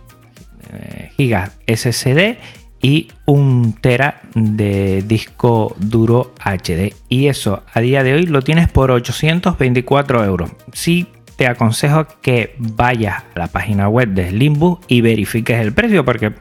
GB 1.19 1.51
SSD 1.67 2.39
y 2.83 3.09
un 3.27 3.75
tera 3.81 4.21
de 4.35 5.03
disco 5.03 5.75
duro 5.79 6.35
HD. 6.45 6.95
Y 7.09 7.29
eso 7.29 7.63
a 7.73 7.81
día 7.81 8.03
de 8.03 8.15
hoy 8.15 8.27
lo 8.27 8.43
tienes 8.43 8.69
por 8.69 8.91
824 8.91 10.25
euros. 10.25 10.51
Sí 10.73 11.07
te 11.37 11.47
aconsejo 11.47 12.07
que 12.21 12.55
vayas 12.59 13.23
a 13.35 13.39
la 13.39 13.47
página 13.47 13.89
web 13.89 14.09
de 14.09 14.31
Slimbook 14.31 14.83
y 14.89 15.01
verifiques 15.01 15.61
el 15.61 15.73
precio 15.73 16.05
porque 16.05 16.33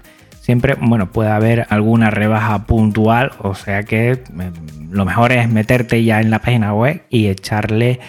siempre, 0.41 0.75
bueno, 0.81 1.11
puede 1.11 1.29
haber 1.29 1.67
alguna 1.69 2.09
rebaja 2.09 2.65
puntual, 2.65 3.31
o 3.39 3.55
sea 3.55 3.83
que 3.83 4.11
eh, 4.11 4.21
lo 4.89 5.05
mejor 5.05 5.31
es 5.31 5.47
meterte 5.49 6.03
ya 6.03 6.19
en 6.19 6.29
la 6.29 6.39
página 6.39 6.73
web 6.73 7.03
y 7.09 7.27
echarle 7.27 7.99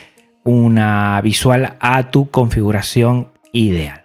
una 0.43 1.21
visual 1.21 1.76
a 1.79 2.11
tu 2.11 2.31
configuración 2.31 3.29
ideal. 3.52 4.01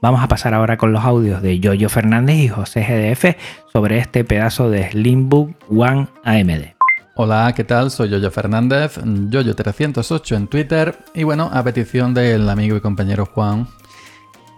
Vamos 0.00 0.22
a 0.22 0.28
pasar 0.28 0.54
ahora 0.54 0.76
con 0.76 0.92
los 0.92 1.04
audios 1.04 1.42
de 1.42 1.58
Yoyo 1.58 1.88
Fernández 1.88 2.36
y 2.36 2.48
José 2.48 2.82
GDF 2.82 3.36
sobre 3.72 3.98
este 3.98 4.22
pedazo 4.22 4.70
de 4.70 4.88
Slimbook 4.92 5.56
One 5.68 6.06
AMD. 6.22 6.74
Hola, 7.16 7.52
¿qué 7.56 7.64
tal? 7.64 7.90
Soy 7.90 8.08
Yoyo 8.08 8.30
Fernández, 8.30 8.98
Yoyo308 8.98 10.36
en 10.36 10.46
Twitter 10.46 10.98
y 11.14 11.24
bueno, 11.24 11.50
a 11.52 11.64
petición 11.64 12.14
del 12.14 12.48
amigo 12.48 12.76
y 12.76 12.80
compañero 12.80 13.26
Juan, 13.26 13.66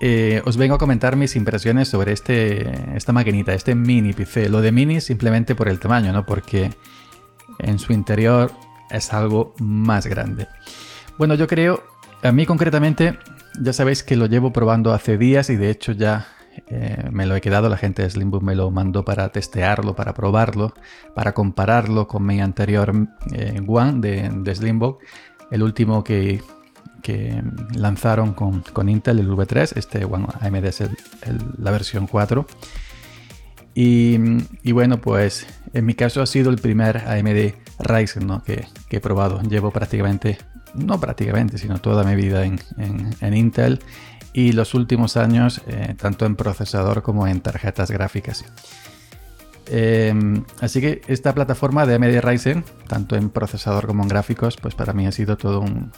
eh, 0.03 0.43
os 0.45 0.59
vengo 0.59 0.75
a 0.75 0.79
comentar 0.79 1.17
mis 1.17 1.35
impresiones 1.37 1.89
sobre 1.89 2.13
este, 2.13 2.95
esta 2.95 3.15
maquinita, 3.15 3.55
este 3.55 3.75
mini 3.75 4.13
PC. 4.13 4.51
Lo 4.51 4.61
de 4.61 4.73
mini 4.73 5.01
simplemente 5.01 5.55
por 5.55 5.69
el 5.69 5.81
tamaño, 5.81 6.13
¿no? 6.13 6.27
Porque 6.27 6.71
en 7.59 7.79
su 7.79 7.95
interior 7.95 8.53
es 8.91 9.15
algo 9.15 9.55
más 9.59 10.07
grande. 10.07 10.49
Bueno, 11.17 11.35
yo 11.35 11.47
creo, 11.47 11.83
a 12.23 12.31
mí 12.31 12.45
concretamente, 12.45 13.19
ya 13.61 13.73
sabéis 13.73 14.03
que 14.03 14.17
lo 14.17 14.27
llevo 14.27 14.53
probando 14.53 14.93
hace 14.93 15.19
días 15.19 15.51
y 15.51 15.57
de 15.57 15.71
hecho 15.71 15.93
ya 15.93 16.27
eh, 16.69 17.09
me 17.11 17.27
lo 17.27 17.37
he 17.37 17.41
quedado, 17.41 17.69
la 17.69 17.77
gente 17.77 18.03
de 18.03 18.11
Slimbook 18.11 18.43
me 18.43 18.55
lo 18.55 18.71
mandó 18.71 19.05
para 19.05 19.31
testearlo, 19.31 19.95
para 19.95 20.15
probarlo, 20.15 20.75
para 21.15 21.33
compararlo 21.33 22.07
con 22.07 22.25
mi 22.25 22.41
anterior 22.41 22.93
eh, 23.33 23.61
One 23.67 24.01
de, 24.01 24.31
de 24.33 24.55
Slimbook, 24.55 25.01
el 25.51 25.63
último 25.63 26.05
que, 26.05 26.43
lanzaron 27.75 28.35
con, 28.35 28.89
Intel, 28.89 29.19
el 29.19 29.29
V3, 29.29 29.77
este 29.77 30.05
One 30.05 30.27
AMD 30.41 30.65
es 30.65 30.83
la 31.59 31.71
versión 31.73 32.07
4. 32.07 32.47
Y, 33.75 34.19
bueno, 34.73 35.01
pues 35.01 35.47
en 35.73 35.87
mi 35.87 35.95
caso 35.95 36.23
ha 36.23 36.27
sido 36.27 36.51
el 36.51 36.59
primer 36.59 36.99
AMD 36.99 37.55
Ryzen 37.79 38.41
que, 38.45 38.67
he 38.91 39.01
probado. 39.01 39.41
Llevo 39.43 39.71
prácticamente, 39.71 40.39
no 40.75 41.01
prácticamente, 41.01 41.59
sino 41.59 41.79
toda 41.79 42.05
mi 42.05 42.15
vida 42.15 42.45
en, 42.45 43.35
Intel 43.35 43.81
y 44.33 44.53
los 44.53 44.75
últimos 44.75 45.17
años 45.17 45.63
eh, 45.67 45.95
tanto 46.01 46.27
en 46.27 46.37
procesador 46.37 47.03
como 47.03 47.27
en 47.27 47.41
tarjetas 47.41 47.91
gráficas. 47.91 48.45
Em, 49.73 50.43
así 50.61 50.81
que 50.81 51.01
esta 51.07 51.33
plataforma 51.33 51.87
de 51.87 51.95
AMD 51.95 52.21
Ryzen, 52.21 52.65
tanto 52.89 53.15
en 53.15 53.31
procesador 53.31 53.87
como 53.87 54.03
en 54.03 54.09
gráficos, 54.09 54.57
pues 54.57 54.75
para 54.75 54.93
mí 54.93 55.07
ha 55.07 55.13
sido 55.13 55.37
todo 55.37 55.61
un, 55.61 55.93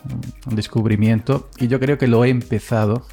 descubrimiento 0.47 1.49
y 1.59 1.69
yo 1.69 1.81
creo 1.81 1.97
que 1.97 2.07
lo 2.07 2.23
he 2.25 2.29
empezado, 2.29 3.07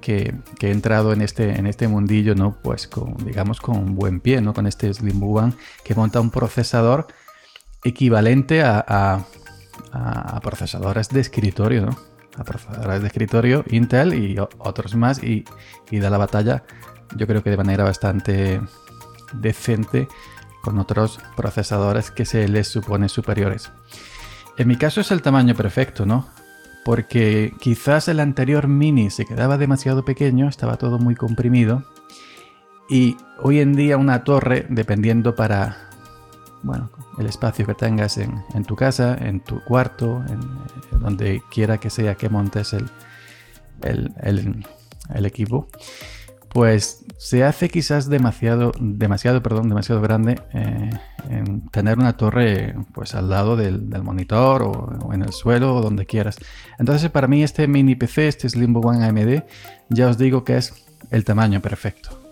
que, 0.00 0.34
he 0.60 0.70
entrado 0.70 1.12
en 1.12 1.22
este, 1.22 1.56
en 1.56 1.68
este 1.68 1.86
mundillo, 1.86 2.34
¿no? 2.34 2.58
Pues 2.62 2.88
con, 2.88 3.16
digamos, 3.24 3.60
con 3.60 3.76
un 3.76 3.94
buen 3.94 4.18
pie, 4.18 4.40
¿no? 4.40 4.54
Con 4.54 4.66
este 4.66 4.92
Slim 4.92 5.22
One 5.22 5.52
que 5.84 5.94
monta 5.94 6.20
un 6.20 6.30
procesador 6.30 7.06
equivalente 7.84 8.62
a, 8.62 9.24
a 9.92 10.40
procesadores 10.40 11.08
de 11.08 11.20
escritorio, 11.20 11.86
¿no? 11.86 11.96
a 12.38 12.44
procesadores 12.44 13.00
de 13.00 13.06
escritorio, 13.06 13.64
Intel 13.70 14.14
y 14.14 14.38
otros 14.38 14.94
más, 14.94 15.22
y, 15.22 15.44
da 15.90 16.10
la 16.10 16.18
batalla, 16.18 16.64
yo 17.16 17.26
creo 17.26 17.42
que 17.42 17.50
de 17.50 17.56
manera 17.56 17.84
bastante 17.84 18.60
decente 19.32 20.08
con 20.62 20.78
otros 20.78 21.20
procesadores 21.36 22.10
que 22.10 22.24
se 22.24 22.48
les 22.48 22.68
supone 22.68 23.08
superiores. 23.08 23.70
En 24.58 24.68
mi 24.68 24.76
caso 24.76 25.00
es 25.00 25.10
el 25.10 25.22
tamaño 25.22 25.54
perfecto, 25.54 26.06
¿no? 26.06 26.26
Porque 26.84 27.52
quizás 27.60 28.08
el 28.08 28.20
anterior 28.20 28.68
mini 28.68 29.10
se 29.10 29.26
quedaba 29.26 29.58
demasiado 29.58 30.04
pequeño, 30.04 30.48
estaba 30.48 30.76
todo 30.76 30.98
muy 30.98 31.14
comprimido. 31.14 31.84
Y 32.88 33.16
hoy 33.38 33.60
en 33.60 33.74
día 33.74 33.96
una 33.96 34.24
torre, 34.24 34.66
dependiendo 34.68 35.34
para 35.34 35.85
bueno, 36.62 36.90
el 37.18 37.26
espacio 37.26 37.66
que 37.66 37.74
tengas 37.74 38.18
en, 38.18 38.42
tu 38.66 38.76
casa, 38.76 39.16
en 39.20 39.40
tu 39.40 39.62
cuarto, 39.64 40.24
en, 40.28 41.00
donde 41.00 41.42
quiera 41.50 41.78
que 41.78 41.90
sea 41.90 42.14
que 42.14 42.28
montes 42.28 42.72
el, 42.72 42.90
el, 43.82 45.26
equipo, 45.26 45.68
pues 46.48 47.04
se 47.18 47.44
hace 47.44 47.68
quizás 47.68 48.08
demasiado, 48.08 48.72
demasiado, 48.80 49.42
perdón, 49.42 49.68
demasiado 49.68 50.00
grande 50.00 50.40
eh, 50.54 50.90
en 51.28 51.68
tener 51.68 51.98
una 51.98 52.16
torre 52.16 52.74
pues 52.92 53.14
al 53.14 53.28
lado 53.28 53.56
del, 53.56 53.88
monitor 54.02 54.62
o, 54.62 55.12
en 55.12 55.22
el 55.22 55.32
suelo 55.32 55.76
o 55.76 55.82
donde 55.82 56.06
quieras. 56.06 56.38
Entonces 56.78 57.10
para 57.10 57.26
mí 57.26 57.42
este 57.42 57.68
mini 57.68 57.94
PC, 57.94 58.28
este 58.28 58.48
Slimbo 58.48 58.80
One 58.80 59.04
AMD, 59.04 59.42
ya 59.90 60.08
os 60.08 60.18
digo 60.18 60.44
que 60.44 60.56
es 60.56 60.86
el 61.10 61.24
tamaño 61.24 61.60
perfecto. 61.60 62.22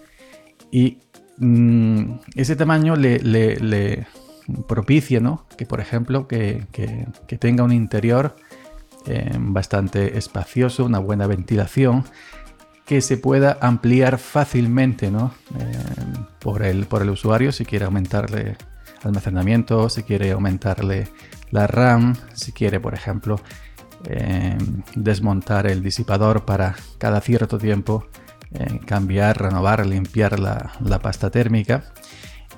Y 0.71 0.99
mm, 1.39 2.03
ese 2.35 2.57
tamaño 2.57 2.97
le, 2.97 4.07
propicia, 4.69 5.21
¿no? 5.21 5.47
Que 5.57 5.67
por 5.67 5.81
ejemplo, 5.81 6.29
que, 6.29 6.67
tenga 7.39 7.65
un 7.65 7.73
interior 7.73 8.37
eh, 9.07 9.37
bastante 9.39 10.19
espacioso, 10.19 10.85
una 10.85 10.99
buena 10.99 11.27
ventilación, 11.27 12.05
que 12.85 13.01
se 13.01 13.17
pueda 13.17 13.59
ampliar 13.61 14.19
fácilmente, 14.19 15.11
¿no? 15.11 15.33
Eh, 15.59 15.73
por, 16.41 16.63
el, 16.63 16.87
por 16.87 17.03
el 17.03 17.11
usuario 17.11 17.53
si 17.53 17.65
quiere 17.65 17.87
aumentarle 17.87 18.57
almacenamiento, 19.03 19.89
si 19.89 20.03
quiere 20.03 20.33
aumentarle 20.33 21.09
la 21.51 21.67
RAM, 21.67 22.17
si 22.33 22.53
quiere, 22.53 22.81
por 22.81 22.95
ejemplo, 22.95 23.41
eh, 24.07 24.57
desmontar 24.95 25.67
el 25.67 25.83
disipador 25.83 26.45
para 26.45 26.75
cada 26.99 27.21
cierto 27.21 27.59
tiempo 27.59 28.07
cambiar, 28.87 29.41
renovar, 29.41 29.85
limpiar 29.87 30.39
la, 30.39 30.73
la 30.81 30.99
pasta 31.01 31.31
térmica 31.31 31.93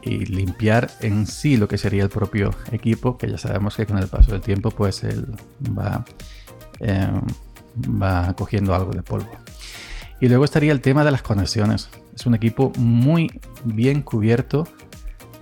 y 0.06 0.24
limpiar 0.26 0.90
en 1.00 1.26
sí 1.26 1.56
lo 1.56 1.66
que 1.68 1.78
sería 1.78 2.02
el 2.04 2.08
propio 2.08 2.54
equipo, 2.70 3.18
que 3.18 3.28
ya 3.28 3.38
sabemos 3.38 3.76
que 3.76 3.86
con 3.86 3.98
el 3.98 4.06
paso 4.06 4.32
del 4.32 4.40
tiempo 4.40 4.70
pues 4.70 5.02
él 5.02 5.26
va, 5.76 6.04
em, 6.78 7.20
va 8.00 8.34
cogiendo 8.34 8.74
algo 8.74 8.92
de 8.92 9.02
polvo. 9.02 9.30
Y 10.20 10.28
luego 10.28 10.44
estaría 10.44 10.72
el 10.72 10.80
tema 10.80 11.04
de 11.04 11.10
las 11.10 11.22
conexiones. 11.22 11.90
Es 12.14 12.24
un 12.24 12.34
equipo 12.34 12.72
muy 12.78 13.40
bien 13.64 14.00
cubierto 14.02 14.66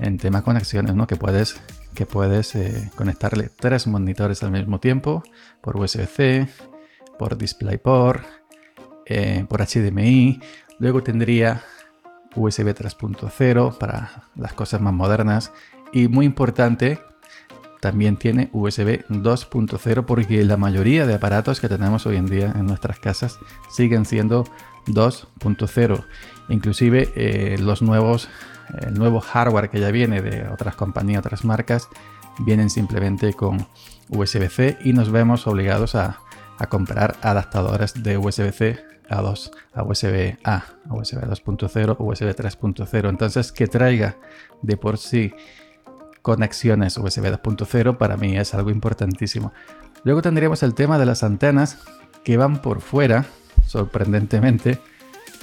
en 0.01 0.19
tema 0.19 0.43
conexiones, 0.43 0.95
¿no? 0.95 1.07
Que 1.07 1.17
puedes, 1.17 1.61
que 1.95 2.07
puedes 2.07 2.55
eh, 2.57 2.91
conectarle 2.97 3.51
tres 3.57 3.87
monitores 3.87 4.43
al 4.43 4.51
mismo 4.51 4.81
tiempo 4.81 5.23
por 5.61 5.77
USB-C, 5.77 6.49
por 7.19 7.39
DisplayPort, 7.39 8.25
eh, 9.07 9.45
por 9.49 9.61
HDMI. 9.61 10.41
Luego 10.79 11.03
tendría 11.03 11.63
USB 12.35 12.75
3.0 12.75 13.79
para 13.79 14.25
las 14.35 14.53
cosas 14.53 14.81
más 14.81 14.93
modernas 14.93 15.53
y 15.93 16.09
muy 16.09 16.27
importante 16.27 16.99
también 17.81 18.17
tiene 18.17 18.49
USB 18.53 19.05
2.0 19.11 20.05
porque 20.07 20.43
la 20.45 20.57
mayoría 20.57 21.07
de 21.07 21.15
aparatos 21.15 21.61
que 21.61 21.69
tenemos 21.69 22.07
hoy 22.07 22.17
en 22.17 22.27
día 22.27 22.53
en 22.57 22.67
nuestras 22.67 22.99
casas 22.99 23.39
siguen 23.71 24.07
siendo 24.07 24.45
2.0 24.87 26.05
inclusive 26.49 27.13
eh, 27.15 27.59
los 27.59 27.83
nuevos 27.83 28.29
el 28.81 28.95
nuevo 28.95 29.21
hardware 29.21 29.69
que 29.69 29.81
ya 29.81 29.91
viene 29.91 30.23
de 30.23 30.49
otras 30.49 30.75
compañías 30.77 31.21
otras 31.21 31.45
marcas 31.45 31.89
vienen 32.39 32.71
simplemente 32.71 33.35
con 33.35 33.67
USB-C 34.09 34.79
y 34.83 34.95
nos 34.95 35.13
vemos 35.13 35.47
obligados 35.47 35.95
a, 35.95 36.21
a 36.59 36.67
comprar 36.69 37.17
adaptadores 37.21 38.03
de 38.03 38.17
USB-C 38.17 38.94
a 39.09 39.21
2, 39.21 39.53
a 39.75 39.83
USB 39.83 40.37
A, 40.45 40.65
a 40.89 40.95
USB 40.95 41.21
2.0, 41.21 41.97
USB 41.99 42.35
3.0. 42.35 43.09
Entonces, 43.09 43.53
que 43.53 43.67
traiga 43.67 44.17
de 44.63 44.77
por 44.77 44.99
sí 44.99 45.35
conexiones 46.23 46.97
USB 46.97 47.25
2.0 47.25 47.99
para 47.99 48.17
mí 48.17 48.37
es 48.39 48.55
algo 48.55 48.71
importantísimo. 48.71 49.53
Luego 50.05 50.23
tendríamos 50.23 50.63
el 50.63 50.75
tema 50.75 50.99
de 50.99 51.07
las 51.07 51.23
antenas 51.23 51.79
que 52.25 52.37
van 52.37 52.63
por 52.63 52.81
fuera, 52.81 53.27
sorprendentemente. 53.67 54.79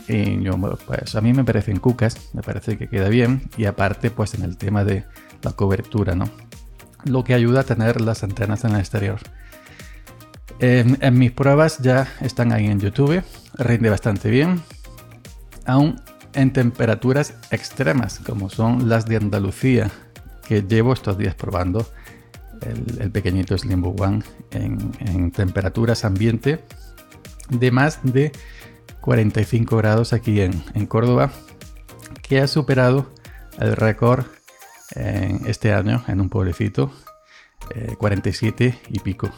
Y 0.08 0.42
yo, 0.42 0.58
pues 0.88 1.16
a 1.16 1.22
mí 1.22 1.34
me 1.34 1.44
parecen 1.44 1.78
cucas, 1.78 2.32
me 2.34 2.42
parece 2.42 2.78
que 2.78 2.88
queda 2.90 3.10
bien. 3.10 3.44
Y 3.58 3.66
aparte, 3.66 4.10
pues 4.10 4.34
en 4.34 4.44
el 4.44 4.58
tema 4.58 4.84
de 4.84 5.06
la 5.44 5.52
cobertura, 5.52 6.16
¿no? 6.16 6.30
Lo 7.06 7.24
que 7.24 7.34
ayuda 7.36 7.62
a 7.62 7.64
tener 7.64 8.02
las 8.02 8.24
antenas 8.24 8.64
en 8.64 8.72
el 8.72 8.80
exterior. 8.80 9.20
En, 10.62 11.18
mis 11.18 11.32
pruebas 11.32 11.80
ya 11.80 12.08
están 12.22 12.52
ahí 12.52 12.68
en 12.68 12.80
YouTube, 12.80 13.24
rinde 13.56 13.90
bastante 13.90 14.30
bien, 14.30 14.62
aún 15.66 16.00
en 16.34 16.54
temperaturas 16.54 17.34
extremas 17.50 18.20
como 18.20 18.52
son 18.52 18.88
las 18.88 19.08
de 19.08 19.16
Andalucía, 19.16 19.90
que 20.48 20.62
llevo 20.62 20.94
estos 20.94 21.18
días 21.18 21.34
probando 21.34 21.88
el, 23.00 23.10
pequeñito 23.10 23.58
Slimbo 23.58 23.96
One 23.98 24.22
en, 24.52 25.32
temperaturas 25.32 26.06
ambiente 26.06 26.60
de 27.50 27.72
más 27.72 28.00
de 28.04 28.32
45 29.02 29.78
grados 29.78 30.14
aquí 30.14 30.42
en, 30.42 30.86
Córdoba, 30.86 31.32
que 32.22 32.40
ha 32.40 32.46
superado 32.46 33.12
el 33.58 33.76
récord 33.76 34.26
este 34.94 35.74
año 35.74 36.04
en 36.08 36.22
un 36.22 36.30
pueblecito 36.30 36.92
47 37.98 38.80
y 38.90 39.00
pico 39.00 39.30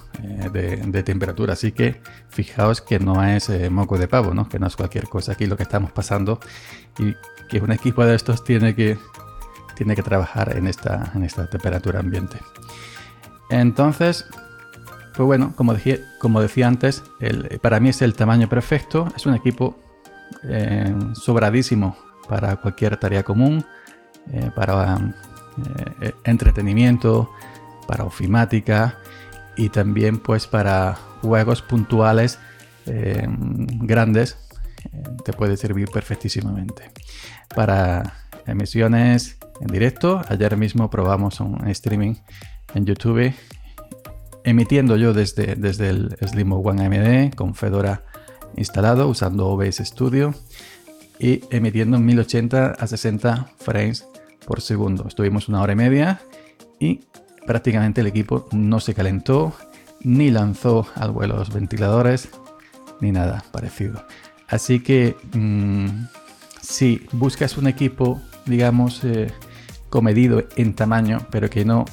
de, 0.51 1.03
temperatura. 1.03 1.53
Así 1.53 1.71
que 1.71 2.01
fijaos 2.29 2.81
que 2.81 2.99
no 2.99 3.23
es 3.23 3.49
moco 3.71 3.97
de 3.97 4.07
pavo, 4.07 4.31
que 4.49 4.59
no 4.59 4.67
es 4.67 4.75
cualquier 4.75 5.07
cosa 5.07 5.33
aquí 5.33 5.45
lo 5.45 5.57
que 5.57 5.63
estamos 5.63 5.91
pasando 5.91 6.39
y 6.99 7.15
que 7.49 7.59
un 7.59 7.71
equipo 7.71 8.05
de 8.05 8.15
estos 8.15 8.43
tiene 8.43 8.75
que, 8.75 8.97
tiene 9.75 9.95
que 9.95 10.03
trabajar 10.03 10.55
en 10.57 10.67
esta, 10.67 11.11
en 11.15 11.23
esta 11.23 11.49
temperatura 11.49 11.99
ambiente. 11.99 12.37
Entonces, 13.49 14.25
pues 15.15 15.27
bueno, 15.27 15.53
como, 15.55 15.75
como 16.19 16.41
decía 16.41 16.67
antes, 16.67 17.03
para 17.61 17.79
mí 17.79 17.89
es 17.89 18.01
el 18.01 18.15
tamaño 18.15 18.49
perfecto. 18.49 19.07
Es 19.15 19.25
un 19.25 19.35
equipo 19.35 19.77
eh, 20.43 20.93
sobradísimo 21.13 21.95
para 22.27 22.55
cualquier 22.55 22.97
tarea 22.97 23.23
común, 23.23 23.63
eh, 24.31 24.49
para 24.55 24.97
eh, 26.01 26.13
entretenimiento, 26.23 27.29
para 27.87 28.05
ofimática 28.05 28.97
y 29.55 29.69
también 29.69 30.19
pues 30.19 30.47
para 30.47 30.97
juegos 31.21 31.61
puntuales 31.61 32.39
grandes. 32.85 34.37
te 35.23 35.31
puede 35.33 35.55
servir 35.55 35.89
perfectísimamente. 35.89 36.91
Para 37.55 38.15
emisiones 38.45 39.37
en 39.61 39.67
directo, 39.67 40.21
ayer 40.27 40.57
mismo 40.57 40.89
probamos 40.89 41.39
un 41.39 41.67
streaming 41.67 42.15
en 42.73 42.85
YouTube 42.85 43.33
emitiendo 44.43 44.97
yo 44.97 45.13
desde, 45.13 45.55
desde 45.55 45.89
el 45.89 46.17
Slimo 46.25 46.57
One 46.57 46.85
AMD 46.85 47.35
con 47.35 47.55
Fedora 47.55 48.03
instalado 48.55 49.07
usando 49.07 49.47
OBS 49.47 49.77
Studio 49.77 50.33
y 51.19 51.41
emitiendo 51.49 51.97
en 51.97 52.05
1080 52.05 52.71
a 52.71 52.87
60 52.87 53.51
frames 53.57 54.07
por 54.45 54.61
segundo. 54.61 55.07
Estuvimos 55.07 55.47
una 55.47 55.61
hora 55.61 55.73
y 55.73 55.75
media 55.77 56.21
y 56.79 57.01
prácticamente 57.45 58.01
el 58.01 58.07
equipo 58.07 58.47
no 58.51 58.79
se 58.79 58.93
calentó 58.93 59.53
ni 60.01 60.31
lanzó 60.31 60.87
al 60.95 61.11
vuelo 61.11 61.37
los 61.37 61.53
ventiladores 61.53 62.29
ni 62.99 63.11
nada 63.11 63.43
parecido. 63.51 64.05
Así 64.47 64.79
que 64.79 65.15
mm, 65.33 66.05
si 66.61 67.05
buscas 67.11 67.57
un 67.57 67.67
equipo, 67.67 68.21
digamos, 68.45 69.03
eh, 69.03 69.31
comedido 69.89 70.43
en 70.55 70.73
tamaño, 70.73 71.25
pero 71.29 71.49
que 71.49 71.65
no 71.65 71.85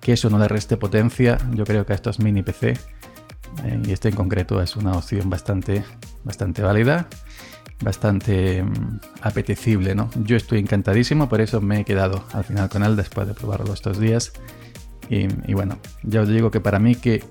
que 0.00 0.12
eso 0.12 0.28
no 0.28 0.38
le 0.38 0.48
reste 0.48 0.76
potencia, 0.76 1.38
yo 1.52 1.64
creo 1.64 1.86
que 1.86 1.94
a 1.94 1.96
estos 1.96 2.18
mini 2.18 2.42
PC, 2.42 2.76
eh, 3.64 3.82
y 3.86 3.92
este 3.92 4.10
en 4.10 4.14
concreto 4.14 4.60
es 4.60 4.76
una 4.76 4.92
opción 4.92 5.30
bastante, 5.30 5.82
bastante 6.24 6.60
válida, 6.60 7.08
bastante 7.82 8.62
mm, 8.62 9.00
apetecible, 9.22 9.94
¿no? 9.94 10.10
Yo 10.16 10.36
estoy 10.36 10.58
encantadísimo, 10.58 11.28
por 11.28 11.40
eso 11.40 11.62
me 11.62 11.80
he 11.80 11.84
quedado 11.84 12.24
al 12.32 12.44
final 12.44 12.68
con 12.68 12.82
él 12.84 12.96
después 12.96 13.26
de 13.26 13.32
probarlo 13.32 13.72
estos 13.72 13.98
días. 13.98 14.32
Y, 15.08 15.52
bueno, 15.52 15.78
ya 16.02 16.22
os 16.22 16.28
digo 16.28 16.50
que 16.50 16.60
para 16.60 16.78
mí 16.78 16.94
que 16.94 17.22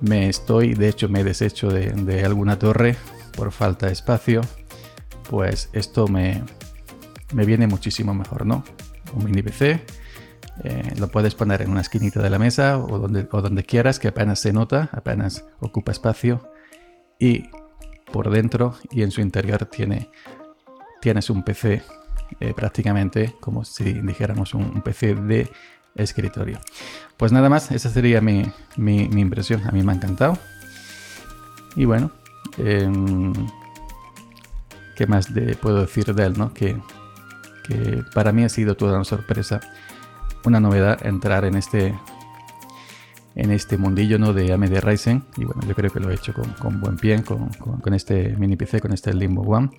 me 0.00 0.28
estoy, 0.28 0.74
de 0.74 0.88
hecho 0.88 1.08
me 1.08 1.20
he 1.20 1.24
deshecho 1.24 1.68
de, 1.70 2.24
alguna 2.24 2.58
torre 2.58 2.96
por 3.36 3.50
falta 3.52 3.86
de 3.86 3.92
espacio, 3.92 4.42
pues 5.30 5.70
esto 5.72 6.06
me, 6.06 6.42
me 7.32 7.44
viene 7.44 7.66
muchísimo 7.66 8.14
mejor, 8.14 8.46
¿no? 8.46 8.64
Un 9.14 9.24
mini 9.24 9.42
PC 9.42 9.80
eh, 10.64 10.94
lo 10.98 11.08
puedes 11.08 11.34
poner 11.34 11.62
en 11.62 11.70
una 11.70 11.80
esquinita 11.80 12.20
de 12.20 12.30
la 12.30 12.38
mesa 12.38 12.78
o 12.78 12.98
donde, 12.98 13.28
o 13.30 13.40
donde 13.40 13.62
quieras, 13.62 13.98
que 13.98 14.08
apenas 14.08 14.40
se 14.40 14.52
nota, 14.52 14.88
apenas 14.92 15.44
ocupa 15.60 15.92
espacio. 15.92 16.50
Y 17.18 17.44
por 18.12 18.30
dentro 18.30 18.74
y 18.90 19.02
en 19.02 19.10
su 19.10 19.20
interior 19.20 19.66
tiene, 19.66 20.10
tienes 21.00 21.30
un 21.30 21.42
PC 21.42 21.82
eh, 22.40 22.52
prácticamente 22.54 23.34
como 23.40 23.64
si 23.64 23.92
dijéramos 23.92 24.54
un, 24.54 24.82
PC 24.82 25.14
de 25.14 25.50
escritorio. 25.98 26.58
Pues 27.16 27.32
nada 27.32 27.48
más, 27.48 27.70
esa 27.70 27.90
sería 27.90 28.20
mi, 28.20 28.50
mi, 28.76 29.02
impresión. 29.02 29.66
A 29.66 29.72
mí 29.72 29.82
me 29.82 29.92
ha 29.92 29.96
encantado. 29.96 30.38
Y 31.76 31.84
bueno, 31.84 32.10
em, 32.56 33.32
¿qué 34.96 35.06
más 35.06 35.28
puedo 35.60 35.82
decir 35.82 36.14
de 36.14 36.24
él? 36.24 36.38
¿no? 36.38 36.54
Que, 36.54 36.76
que 37.64 38.02
para 38.14 38.32
mí 38.32 38.44
ha 38.44 38.48
sido 38.48 38.76
toda 38.76 38.94
una 38.94 39.04
sorpresa 39.04 39.60
una 40.44 40.60
novedad 40.60 41.04
entrar 41.06 41.44
en 41.44 41.56
este 41.56 41.94
en 43.34 43.52
este 43.52 43.76
mundillo 43.76 44.18
¿no? 44.18 44.32
de 44.32 44.52
AMD 44.52 44.80
Ryzen 44.80 45.24
y 45.36 45.44
bueno 45.44 45.62
yo 45.66 45.74
creo 45.74 45.90
que 45.90 46.00
lo 46.00 46.10
he 46.10 46.14
hecho 46.14 46.32
con, 46.32 46.80
buen 46.80 46.96
pie 46.96 47.22
con, 47.22 47.48
con, 47.50 47.94
este 47.94 48.34
mini 48.36 48.56
PC 48.56 48.80
con 48.80 48.92
este 48.92 49.14
Limbo 49.14 49.42
One 49.42 49.70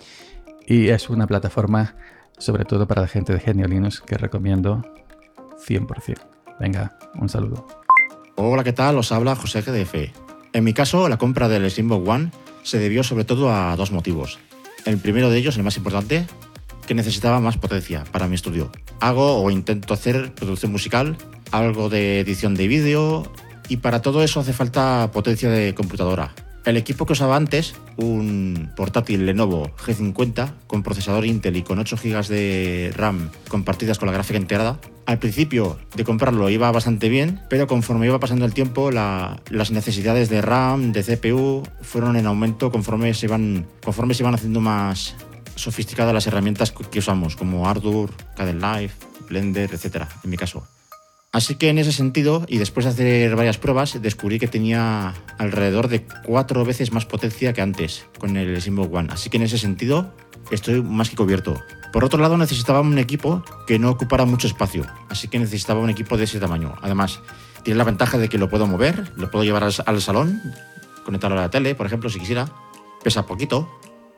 y 0.65 0.89
es 0.89 1.09
una 1.09 1.27
plataforma 1.27 1.95
sobre 2.37 2.63
todo 2.63 2.87
para 2.87 3.01
la 3.01 3.07
gente 3.07 3.33
de 3.33 3.39
Genio 3.39 3.67
Linux 3.67 4.01
que 4.01 4.17
recomiendo 4.17 4.85
100% 5.67 6.17
venga 6.59 6.97
un 7.15 7.29
saludo. 7.29 7.67
Hola 8.35 8.63
qué 8.63 8.73
tal 8.73 8.97
os 8.97 9.11
habla 9.11 9.35
José 9.35 9.61
GDF 9.61 10.13
en 10.51 10.63
mi 10.63 10.73
caso 10.73 11.07
la 11.09 11.17
compra 11.17 11.47
del 11.47 11.71
Limbo 11.75 11.97
One 11.97 12.31
se 12.63 12.79
debió 12.79 13.03
sobre 13.03 13.23
todo 13.23 13.53
a 13.53 13.75
dos 13.75 13.91
motivos. 13.91 14.39
El 14.85 14.97
primero 14.97 15.29
de 15.29 15.37
ellos 15.37 15.57
el 15.57 15.63
más 15.63 15.77
importante 15.77 16.25
que 16.87 16.95
necesitaba 16.95 17.39
más 17.39 17.57
potencia 17.57 18.03
para 18.11 18.27
mi 18.27 18.35
estudio. 18.35 18.71
Hago 18.99 19.41
o 19.43 19.51
intento 19.51 19.93
hacer 19.93 20.33
producción 20.33 20.71
musical, 20.71 21.17
algo 21.51 21.89
de 21.89 22.19
edición 22.19 22.55
de 22.55 22.67
vídeo 22.67 23.31
y 23.67 23.77
para 23.77 24.01
todo 24.01 24.23
eso 24.23 24.39
hace 24.39 24.53
falta 24.53 25.11
potencia 25.13 25.49
de 25.49 25.75
computadora. 25.75 26.33
El 26.65 26.77
equipo 26.77 27.05
que 27.05 27.13
usaba 27.13 27.35
antes, 27.35 27.73
un 27.95 28.69
portátil 28.75 29.25
Lenovo 29.25 29.71
G50 29.77 30.53
con 30.67 30.83
procesador 30.83 31.25
Intel 31.25 31.55
y 31.55 31.63
con 31.63 31.79
8 31.79 31.97
GB 31.97 32.27
de 32.27 32.93
RAM 32.95 33.29
compartidas 33.47 33.97
con 33.97 34.07
la 34.07 34.13
gráfica 34.13 34.37
integrada, 34.37 34.79
al 35.05 35.19
principio 35.19 35.79
de 35.95 36.03
comprarlo 36.03 36.49
iba 36.49 36.71
bastante 36.71 37.09
bien, 37.09 37.39
pero 37.49 37.65
conforme 37.65 38.05
iba 38.05 38.19
pasando 38.19 38.45
el 38.45 38.53
tiempo 38.53 38.91
las 38.91 39.71
necesidades 39.71 40.29
de 40.29 40.41
RAM, 40.41 40.91
de 40.91 41.03
CPU 41.03 41.63
fueron 41.81 42.15
en 42.17 42.27
aumento 42.27 42.71
conforme 42.71 43.13
se 43.13 43.25
iban, 43.25 43.65
conforme 43.83 44.13
se 44.13 44.23
iban 44.23 44.35
haciendo 44.35 44.59
más, 44.59 45.15
sofisticadas 45.55 46.13
las 46.13 46.27
herramientas 46.27 46.71
que 46.71 46.99
usamos, 46.99 47.35
como 47.35 47.67
Ardour, 47.67 48.11
Live, 48.37 48.91
Blender, 49.27 49.73
etc. 49.73 50.03
En 50.23 50.29
mi 50.29 50.37
caso. 50.37 50.67
Así 51.31 51.55
que 51.55 51.69
en 51.69 51.77
ese 51.77 51.91
sentido, 51.91 52.43
y 52.47 52.57
después 52.57 52.85
de 52.85 52.91
hacer 52.91 53.35
varias 53.35 53.59
pruebas, 53.59 54.01
descubrí 54.01 54.39
que 54.39 54.47
tenía 54.47 55.13
alrededor 55.37 55.87
de 55.87 56.03
cuatro 56.25 56.65
veces 56.65 56.91
más 56.91 57.05
potencia 57.05 57.53
que 57.53 57.61
antes 57.61 58.07
con 58.17 58.35
el 58.35 58.59
Symbol 58.61 58.89
One. 58.91 59.09
Así 59.11 59.29
que 59.29 59.37
en 59.37 59.43
ese 59.43 59.59
sentido, 59.59 60.11
estoy 60.49 60.81
más 60.81 61.09
que 61.09 61.15
cubierto. 61.15 61.61
Por 61.93 62.03
otro 62.03 62.19
lado, 62.19 62.35
necesitaba 62.35 62.81
un 62.81 62.97
equipo 62.97 63.43
que 63.67 63.77
no 63.77 63.91
ocupara 63.91 64.25
mucho 64.25 64.47
espacio, 64.47 64.85
así 65.09 65.27
que 65.27 65.37
necesitaba 65.37 65.79
un 65.79 65.91
equipo 65.91 66.17
de 66.17 66.23
ese 66.23 66.39
tamaño. 66.39 66.73
Además, 66.81 67.19
tiene 67.63 67.77
la 67.77 67.83
ventaja 67.83 68.17
de 68.17 68.27
que 68.27 68.39
lo 68.39 68.49
puedo 68.49 68.65
mover, 68.65 69.11
lo 69.15 69.29
puedo 69.29 69.43
llevar 69.43 69.63
al 69.63 70.01
salón, 70.01 70.41
conectarlo 71.05 71.37
a 71.37 71.41
la 71.41 71.49
tele, 71.51 71.75
por 71.75 71.85
ejemplo, 71.85 72.09
si 72.09 72.19
quisiera. 72.19 72.47
Pesa 73.03 73.27
poquito, 73.27 73.69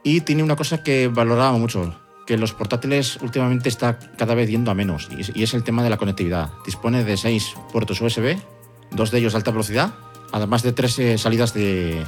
y 0.03 0.21
tiene 0.21 0.43
una 0.43 0.55
cosa 0.55 0.81
que 0.81 1.07
valoraba 1.07 1.51
mucho, 1.57 1.93
que 2.31 2.37
los 2.37 2.53
portátiles 2.53 3.17
últimamente 3.21 3.67
está 3.67 3.99
cada 4.15 4.35
vez 4.35 4.49
yendo 4.49 4.71
a 4.71 4.73
menos, 4.73 5.09
y 5.35 5.43
es 5.43 5.53
el 5.53 5.65
tema 5.65 5.83
de 5.83 5.89
la 5.89 5.97
conectividad. 5.97 6.49
Dispone 6.65 7.03
de 7.03 7.17
seis 7.17 7.55
puertos 7.73 7.99
USB, 7.99 8.37
dos 8.89 9.11
de 9.11 9.19
ellos 9.19 9.33
de 9.33 9.37
alta 9.39 9.51
velocidad, 9.51 9.93
además 10.31 10.63
de 10.63 10.71
tres 10.71 10.97
eh, 10.99 11.17
salidas 11.17 11.53
de, 11.53 12.01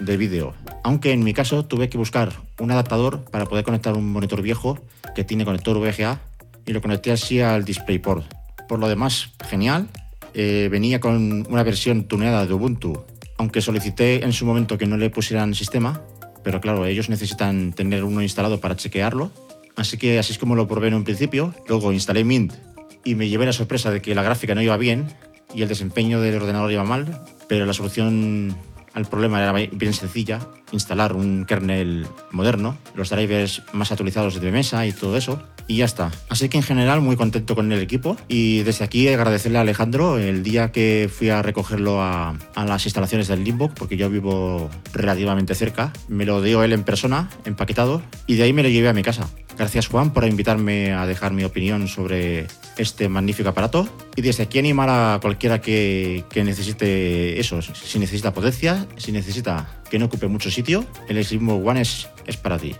de 0.00 0.16
vídeo. 0.16 0.54
Aunque 0.82 1.12
en 1.12 1.22
mi 1.22 1.34
caso 1.34 1.66
tuve 1.66 1.88
que 1.88 1.98
buscar 1.98 2.32
un 2.58 2.72
adaptador 2.72 3.22
para 3.30 3.46
poder 3.46 3.64
conectar 3.64 3.94
un 3.94 4.10
monitor 4.10 4.42
viejo 4.42 4.76
que 5.14 5.22
tiene 5.22 5.44
conector 5.44 5.78
VGA 5.78 6.18
y 6.66 6.72
lo 6.72 6.80
conecté 6.80 7.12
así 7.12 7.40
al 7.40 7.64
DisplayPort. 7.64 8.24
Por 8.68 8.80
lo 8.80 8.88
demás, 8.88 9.34
genial. 9.48 9.86
Eh, 10.34 10.66
venía 10.68 10.98
con 10.98 11.46
una 11.48 11.62
versión 11.62 12.08
tuneada 12.08 12.44
de 12.44 12.52
Ubuntu, 12.52 13.04
aunque 13.38 13.60
solicité 13.60 14.24
en 14.24 14.32
su 14.32 14.44
momento 14.46 14.76
que 14.78 14.86
no 14.86 14.96
le 14.96 15.10
pusieran 15.10 15.54
sistema, 15.54 16.02
pero 16.42 16.60
claro, 16.60 16.86
ellos 16.86 17.08
necesitan 17.08 17.72
tener 17.72 18.02
uno 18.02 18.20
instalado 18.20 18.58
para 18.58 18.74
chequearlo. 18.74 19.30
Así 19.76 19.96
que 19.96 20.18
así 20.18 20.32
es 20.32 20.38
como 20.38 20.54
lo 20.54 20.68
probé 20.68 20.88
en 20.88 20.94
un 20.94 21.04
principio. 21.04 21.54
Luego 21.68 21.92
instalé 21.92 22.24
Mint 22.24 22.54
y 23.04 23.14
me 23.14 23.28
llevé 23.28 23.46
la 23.46 23.52
sorpresa 23.52 23.90
de 23.90 24.02
que 24.02 24.14
la 24.14 24.22
gráfica 24.22 24.54
no 24.54 24.62
iba 24.62 24.76
bien 24.76 25.06
y 25.54 25.62
el 25.62 25.68
desempeño 25.68 26.20
del 26.20 26.36
ordenador 26.36 26.70
iba 26.70 26.84
mal, 26.84 27.22
pero 27.48 27.66
la 27.66 27.72
solución 27.72 28.56
al 28.94 29.06
problema 29.06 29.40
era 29.40 29.52
bien 29.52 29.94
sencilla, 29.94 30.40
instalar 30.72 31.14
un 31.14 31.44
kernel 31.44 32.06
moderno, 32.30 32.76
los 32.94 33.10
drivers 33.10 33.62
más 33.72 33.90
actualizados 33.92 34.40
de 34.40 34.50
mesa 34.50 34.86
y 34.86 34.92
todo 34.92 35.16
eso, 35.16 35.42
y 35.66 35.76
ya 35.76 35.84
está. 35.84 36.10
Así 36.28 36.48
que 36.48 36.58
en 36.58 36.64
general 36.64 37.00
muy 37.00 37.16
contento 37.16 37.54
con 37.54 37.70
el 37.70 37.80
equipo 37.80 38.16
y 38.28 38.62
desde 38.62 38.84
aquí 38.84 39.06
agradecerle 39.08 39.58
a 39.58 39.60
Alejandro 39.60 40.18
el 40.18 40.42
día 40.42 40.72
que 40.72 41.08
fui 41.12 41.28
a 41.28 41.42
recogerlo 41.42 42.02
a, 42.02 42.34
las 42.56 42.84
instalaciones 42.84 43.28
del 43.28 43.44
Limbo, 43.44 43.70
porque 43.70 43.96
yo 43.96 44.10
vivo 44.10 44.68
relativamente 44.92 45.54
cerca, 45.54 45.92
me 46.08 46.24
lo 46.26 46.42
dio 46.42 46.64
él 46.64 46.72
en 46.72 46.82
persona, 46.82 47.30
empaquetado, 47.44 48.02
y 48.26 48.34
de 48.34 48.44
ahí 48.44 48.52
me 48.52 48.62
lo 48.62 48.68
llevé 48.68 48.88
a 48.88 48.92
mi 48.92 49.02
casa. 49.02 49.28
Gracias 49.56 49.88
Juan 49.88 50.12
por 50.12 50.24
invitarme 50.24 50.92
a 50.92 51.06
dejar 51.06 51.32
mi 51.32 51.44
opinión 51.44 51.86
sobre 51.86 52.46
este 52.80 53.08
magnífico 53.08 53.50
aparato 53.50 53.88
y 54.16 54.22
desde 54.22 54.44
aquí 54.44 54.58
animar 54.58 54.88
a 54.90 55.18
cualquiera 55.20 55.60
que, 55.60 56.24
que 56.30 56.42
necesite 56.44 57.38
eso, 57.38 57.60
si 57.62 57.98
necesita 57.98 58.32
potencia, 58.32 58.86
si 58.96 59.12
necesita 59.12 59.80
que 59.90 59.98
no 59.98 60.06
ocupe 60.06 60.26
mucho 60.28 60.50
sitio, 60.50 60.84
el 61.08 61.24
Limbo 61.30 61.56
One 61.56 61.82
es, 61.82 62.08
es 62.26 62.36
para 62.36 62.58
ti. 62.58 62.74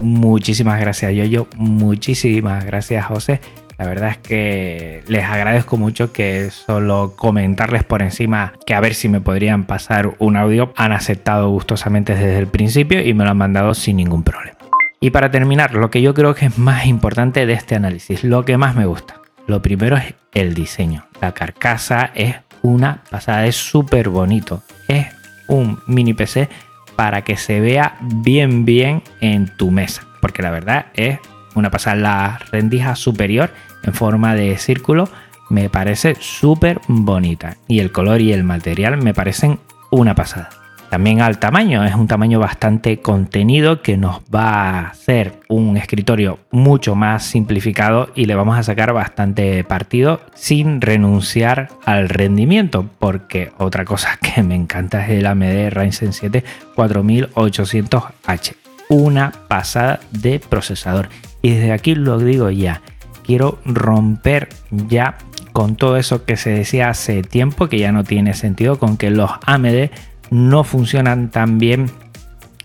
Muchísimas 0.00 0.80
gracias, 0.80 1.12
Yoyo. 1.14 1.48
Muchísimas 1.56 2.64
gracias, 2.64 3.04
José. 3.06 3.40
La 3.78 3.86
verdad 3.86 4.10
es 4.10 4.18
que 4.18 5.04
les 5.06 5.24
agradezco 5.24 5.76
mucho 5.76 6.12
que 6.12 6.50
solo 6.50 7.14
comentarles 7.16 7.84
por 7.84 8.02
encima 8.02 8.52
que 8.66 8.74
a 8.74 8.80
ver 8.80 8.94
si 8.94 9.08
me 9.08 9.20
podrían 9.20 9.64
pasar 9.64 10.16
un 10.18 10.36
audio 10.36 10.72
han 10.76 10.90
aceptado 10.90 11.48
gustosamente 11.50 12.14
desde 12.14 12.38
el 12.38 12.48
principio 12.48 13.06
y 13.06 13.14
me 13.14 13.24
lo 13.24 13.30
han 13.30 13.36
mandado 13.36 13.74
sin 13.74 13.96
ningún 13.96 14.24
problema. 14.24 14.57
Y 15.00 15.10
para 15.10 15.30
terminar, 15.30 15.74
lo 15.74 15.90
que 15.90 16.02
yo 16.02 16.12
creo 16.12 16.34
que 16.34 16.46
es 16.46 16.58
más 16.58 16.86
importante 16.86 17.46
de 17.46 17.52
este 17.52 17.76
análisis, 17.76 18.24
lo 18.24 18.44
que 18.44 18.56
más 18.56 18.74
me 18.74 18.86
gusta. 18.86 19.20
Lo 19.46 19.62
primero 19.62 19.96
es 19.96 20.14
el 20.34 20.54
diseño. 20.54 21.06
La 21.20 21.32
carcasa 21.32 22.10
es 22.14 22.36
una 22.62 23.02
pasada, 23.08 23.46
es 23.46 23.56
súper 23.56 24.08
bonito. 24.08 24.62
Es 24.88 25.06
un 25.46 25.78
mini 25.86 26.14
PC 26.14 26.48
para 26.96 27.22
que 27.22 27.36
se 27.36 27.60
vea 27.60 27.96
bien 28.00 28.64
bien 28.64 29.02
en 29.20 29.54
tu 29.56 29.70
mesa. 29.70 30.02
Porque 30.20 30.42
la 30.42 30.50
verdad 30.50 30.86
es 30.94 31.20
una 31.54 31.70
pasada. 31.70 31.96
La 31.96 32.40
rendija 32.50 32.96
superior 32.96 33.50
en 33.84 33.94
forma 33.94 34.34
de 34.34 34.58
círculo 34.58 35.08
me 35.48 35.70
parece 35.70 36.16
súper 36.18 36.80
bonita. 36.88 37.56
Y 37.68 37.78
el 37.78 37.92
color 37.92 38.20
y 38.20 38.32
el 38.32 38.42
material 38.42 38.96
me 38.96 39.14
parecen 39.14 39.60
una 39.90 40.16
pasada. 40.16 40.50
También 40.90 41.20
al 41.20 41.38
tamaño, 41.38 41.84
es 41.84 41.94
un 41.94 42.06
tamaño 42.06 42.40
bastante 42.40 43.00
contenido 43.00 43.82
que 43.82 43.98
nos 43.98 44.20
va 44.34 44.52
a 44.52 44.80
hacer 44.88 45.34
un 45.48 45.76
escritorio 45.76 46.38
mucho 46.50 46.94
más 46.94 47.24
simplificado 47.24 48.08
y 48.14 48.24
le 48.24 48.34
vamos 48.34 48.56
a 48.58 48.62
sacar 48.62 48.94
bastante 48.94 49.64
partido 49.64 50.22
sin 50.34 50.80
renunciar 50.80 51.68
al 51.84 52.08
rendimiento, 52.08 52.88
porque 52.98 53.52
otra 53.58 53.84
cosa 53.84 54.18
que 54.22 54.42
me 54.42 54.54
encanta 54.54 55.04
es 55.04 55.10
el 55.10 55.26
AMD 55.26 55.70
Ryzen 55.70 56.14
7 56.14 56.42
4800H, 56.74 58.54
una 58.88 59.32
pasada 59.46 60.00
de 60.10 60.40
procesador. 60.40 61.10
Y 61.42 61.50
desde 61.50 61.72
aquí 61.72 61.94
lo 61.94 62.18
digo 62.18 62.48
ya, 62.48 62.80
quiero 63.24 63.58
romper 63.66 64.48
ya 64.70 65.18
con 65.52 65.76
todo 65.76 65.98
eso 65.98 66.24
que 66.24 66.36
se 66.38 66.50
decía 66.50 66.88
hace 66.88 67.22
tiempo 67.22 67.68
que 67.68 67.78
ya 67.78 67.92
no 67.92 68.04
tiene 68.04 68.32
sentido 68.32 68.78
con 68.78 68.96
que 68.96 69.10
los 69.10 69.30
AMD 69.44 69.90
no 70.30 70.64
funcionan 70.64 71.30
tan 71.30 71.58
bien 71.58 71.90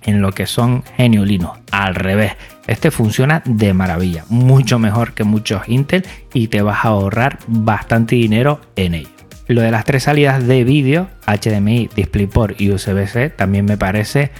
en 0.01 0.21
lo 0.21 0.31
que 0.31 0.45
son 0.45 0.83
Genio 0.95 1.25
Linux. 1.25 1.59
Al 1.71 1.95
revés, 1.95 2.33
este 2.67 2.91
funciona 2.91 3.41
de 3.45 3.73
maravilla, 3.73 4.25
mucho 4.29 4.79
mejor 4.79 5.13
que 5.13 5.23
muchos 5.23 5.67
Intel 5.67 6.05
y 6.33 6.47
te 6.47 6.61
vas 6.61 6.85
a 6.85 6.89
ahorrar 6.89 7.39
bastante 7.47 8.15
dinero 8.15 8.61
en 8.75 8.95
ello. 8.95 9.09
Lo 9.47 9.61
de 9.61 9.71
las 9.71 9.83
tres 9.83 10.03
salidas 10.03 10.45
de 10.47 10.63
vídeo, 10.63 11.09
HDMI, 11.27 11.89
DisplayPort 11.95 12.61
y 12.61 12.71
USB-C, 12.71 13.29
también 13.29 13.65
me 13.65 13.77
parece 13.77 14.31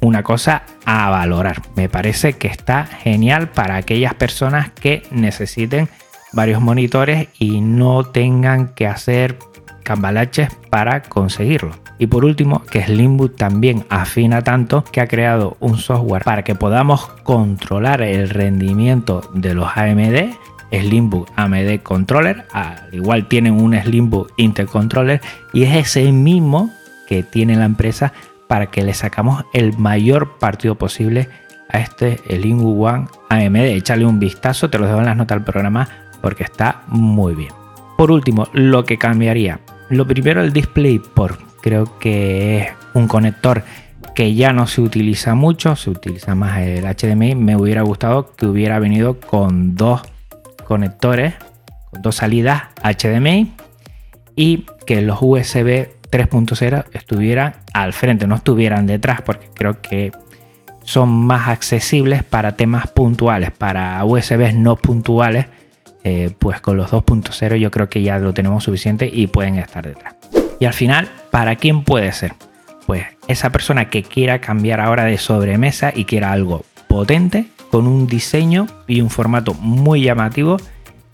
una 0.00 0.22
cosa 0.22 0.64
a 0.84 1.08
valorar. 1.08 1.62
Me 1.74 1.88
parece 1.88 2.34
que 2.34 2.48
está 2.48 2.84
genial 2.84 3.48
para 3.48 3.76
aquellas 3.76 4.14
personas 4.14 4.70
que 4.70 5.02
necesiten 5.10 5.88
varios 6.32 6.60
monitores 6.60 7.28
y 7.38 7.60
no 7.60 8.04
tengan 8.04 8.68
que 8.74 8.86
hacer 8.86 9.38
cambalaches 9.82 10.48
para 10.70 11.02
conseguirlo. 11.02 11.72
Y 11.98 12.06
por 12.06 12.24
último, 12.24 12.62
que 12.70 12.82
Slimbook 12.82 13.36
también 13.36 13.84
afina 13.88 14.42
tanto 14.42 14.82
que 14.84 15.00
ha 15.00 15.06
creado 15.06 15.56
un 15.60 15.78
software 15.78 16.24
para 16.24 16.42
que 16.42 16.54
podamos 16.54 17.06
controlar 17.22 18.02
el 18.02 18.28
rendimiento 18.28 19.30
de 19.34 19.54
los 19.54 19.68
AMD. 19.76 20.34
Slimbook 20.72 21.28
AMD 21.36 21.80
Controller, 21.82 22.46
al 22.52 22.88
igual 22.92 23.28
tienen 23.28 23.60
un 23.60 23.74
Slimbook 23.74 24.32
Intel 24.36 24.66
Controller 24.66 25.20
y 25.52 25.64
es 25.64 25.76
ese 25.76 26.10
mismo 26.10 26.70
que 27.06 27.22
tiene 27.22 27.56
la 27.56 27.66
empresa 27.66 28.12
para 28.48 28.66
que 28.66 28.82
le 28.82 28.94
sacamos 28.94 29.44
el 29.52 29.76
mayor 29.76 30.38
partido 30.38 30.76
posible 30.76 31.28
a 31.68 31.78
este 31.78 32.16
Slimbook 32.28 32.80
One 32.80 33.06
AMD. 33.28 33.56
Échale 33.56 34.06
un 34.06 34.18
vistazo, 34.18 34.70
te 34.70 34.78
lo 34.78 34.86
dejo 34.86 34.98
en 34.98 35.06
las 35.06 35.16
notas 35.16 35.36
del 35.36 35.44
programa 35.44 35.88
porque 36.20 36.44
está 36.44 36.82
muy 36.88 37.34
bien. 37.34 37.52
Por 37.96 38.10
último, 38.10 38.48
lo 38.52 38.84
que 38.84 38.98
cambiaría. 38.98 39.60
Lo 39.92 40.06
primero, 40.06 40.42
el 40.42 40.54
DisplayPort 40.54 41.38
creo 41.60 41.98
que 41.98 42.60
es 42.60 42.68
un 42.94 43.06
conector 43.08 43.62
que 44.14 44.34
ya 44.34 44.54
no 44.54 44.66
se 44.66 44.80
utiliza 44.80 45.34
mucho, 45.34 45.76
se 45.76 45.90
utiliza 45.90 46.34
más 46.34 46.60
el 46.60 46.84
HDMI. 46.84 47.34
Me 47.34 47.56
hubiera 47.56 47.82
gustado 47.82 48.34
que 48.34 48.46
hubiera 48.46 48.78
venido 48.78 49.20
con 49.20 49.74
dos 49.74 50.00
conectores, 50.64 51.34
con 51.90 52.00
dos 52.00 52.16
salidas 52.16 52.62
HDMI 52.82 53.52
y 54.34 54.64
que 54.86 55.02
los 55.02 55.18
USB 55.20 55.88
3.0 56.10 56.86
estuvieran 56.94 57.56
al 57.74 57.92
frente, 57.92 58.26
no 58.26 58.36
estuvieran 58.36 58.86
detrás, 58.86 59.20
porque 59.20 59.50
creo 59.52 59.82
que 59.82 60.10
son 60.84 61.10
más 61.10 61.48
accesibles 61.48 62.24
para 62.24 62.56
temas 62.56 62.86
puntuales, 62.86 63.50
para 63.50 64.02
USBs 64.06 64.54
no 64.54 64.76
puntuales. 64.76 65.48
Eh, 66.04 66.30
pues 66.38 66.60
con 66.60 66.76
los 66.76 66.90
2.0 66.90 67.56
yo 67.56 67.70
creo 67.70 67.88
que 67.88 68.02
ya 68.02 68.18
lo 68.18 68.34
tenemos 68.34 68.64
suficiente 68.64 69.08
y 69.12 69.28
pueden 69.28 69.56
estar 69.56 69.86
detrás. 69.86 70.14
Y 70.58 70.64
al 70.64 70.72
final, 70.72 71.08
¿para 71.30 71.56
quién 71.56 71.84
puede 71.84 72.12
ser? 72.12 72.34
Pues 72.86 73.04
esa 73.28 73.50
persona 73.50 73.88
que 73.88 74.02
quiera 74.02 74.40
cambiar 74.40 74.80
ahora 74.80 75.04
de 75.04 75.18
sobremesa 75.18 75.92
y 75.94 76.04
quiera 76.04 76.32
algo 76.32 76.64
potente, 76.88 77.46
con 77.70 77.86
un 77.86 78.06
diseño 78.06 78.66
y 78.86 79.00
un 79.00 79.10
formato 79.10 79.54
muy 79.54 80.02
llamativo 80.02 80.58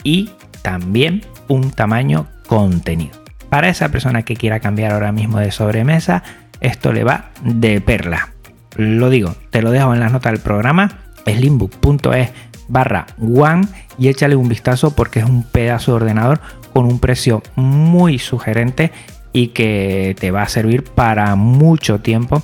y 0.03 0.31
también 0.63 1.23
un 1.47 1.71
tamaño 1.71 2.27
contenido. 2.47 3.17
Para 3.49 3.69
esa 3.69 3.91
persona 3.91 4.23
que 4.23 4.37
quiera 4.37 4.61
cambiar 4.61 4.93
ahora 4.93 5.13
mismo 5.13 5.39
de 5.39 5.53
sobremesa, 5.53 6.23
esto 6.61 6.93
le 6.93 7.05
va 7.05 7.31
de 7.43 7.81
perla. 7.81 8.31
Lo 8.77 9.09
digo, 9.09 9.35
te 9.51 9.63
lo 9.63 9.71
dejo 9.71 9.95
en 9.95 10.01
las 10.01 10.13
notas 10.13 10.33
del 10.33 10.43
programa, 10.43 10.99
slimbook.es 11.25 12.31
barra 12.69 13.07
one 13.21 13.67
y 13.99 14.09
échale 14.09 14.37
un 14.37 14.49
vistazo 14.49 14.95
porque 14.95 15.21
es 15.21 15.25
un 15.25 15.43
pedazo 15.43 15.93
de 15.93 15.97
ordenador 15.97 16.41
con 16.73 16.85
un 16.85 17.01
precio 17.01 17.43
muy 17.57 18.19
sugerente 18.19 18.93
y 19.33 19.49
que 19.49 20.17
te 20.19 20.31
va 20.31 20.43
a 20.43 20.49
servir 20.49 20.85
para 20.85 21.35
mucho 21.35 22.01
tiempo, 22.01 22.43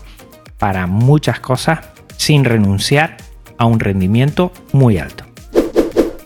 para 0.58 0.86
muchas 0.86 1.40
cosas, 1.40 1.80
sin 2.16 2.44
renunciar 2.44 3.16
a 3.58 3.66
un 3.66 3.80
rendimiento 3.80 4.52
muy 4.72 4.98
alto. 4.98 5.24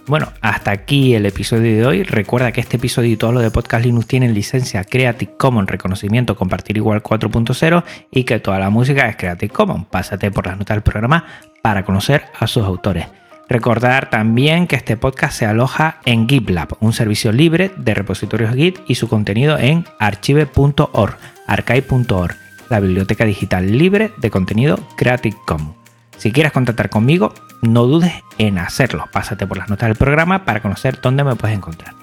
Bueno, 0.06 0.32
hasta 0.40 0.70
aquí 0.70 1.14
el 1.14 1.26
episodio 1.26 1.76
de 1.76 1.86
hoy. 1.86 2.02
Recuerda 2.02 2.50
que 2.50 2.62
este 2.62 2.78
episodio 2.78 3.12
y 3.12 3.16
todo 3.18 3.32
lo 3.32 3.40
de 3.40 3.50
Podcast 3.50 3.84
Linux 3.84 4.06
tienen 4.06 4.32
licencia 4.32 4.82
Creative 4.82 5.34
Commons, 5.36 5.68
reconocimiento 5.68 6.34
compartir 6.34 6.78
igual 6.78 7.02
4.0 7.02 7.84
y 8.10 8.24
que 8.24 8.40
toda 8.40 8.58
la 8.58 8.70
música 8.70 9.06
es 9.06 9.16
Creative 9.16 9.52
Commons. 9.52 9.86
Pásate 9.90 10.30
por 10.30 10.46
las 10.46 10.56
notas 10.56 10.76
del 10.76 10.82
programa 10.82 11.26
para 11.60 11.84
conocer 11.84 12.24
a 12.40 12.46
sus 12.46 12.64
autores. 12.64 13.06
Recordar 13.48 14.10
también 14.10 14.66
que 14.66 14.76
este 14.76 14.98
podcast 14.98 15.38
se 15.38 15.46
aloja 15.46 16.00
en 16.04 16.28
GitLab, 16.28 16.76
un 16.80 16.92
servicio 16.92 17.32
libre 17.32 17.72
de 17.78 17.94
repositorios 17.94 18.54
Git 18.54 18.80
y 18.86 18.96
su 18.96 19.08
contenido 19.08 19.58
en 19.58 19.86
archive.org, 19.98 21.16
archive.org, 21.46 22.36
la 22.68 22.80
biblioteca 22.80 23.24
digital 23.24 23.78
libre 23.78 24.12
de 24.18 24.30
contenido 24.30 24.78
Creative 24.98 25.36
Commons. 25.46 25.76
Si 26.18 26.30
quieres 26.30 26.52
contactar 26.52 26.90
conmigo, 26.90 27.32
no 27.62 27.86
dudes 27.86 28.12
en 28.36 28.58
hacerlo. 28.58 29.06
Pásate 29.12 29.46
por 29.46 29.56
las 29.56 29.70
notas 29.70 29.88
del 29.88 29.96
programa 29.96 30.44
para 30.44 30.60
conocer 30.60 31.00
dónde 31.00 31.24
me 31.24 31.36
puedes 31.36 31.56
encontrar. 31.56 31.94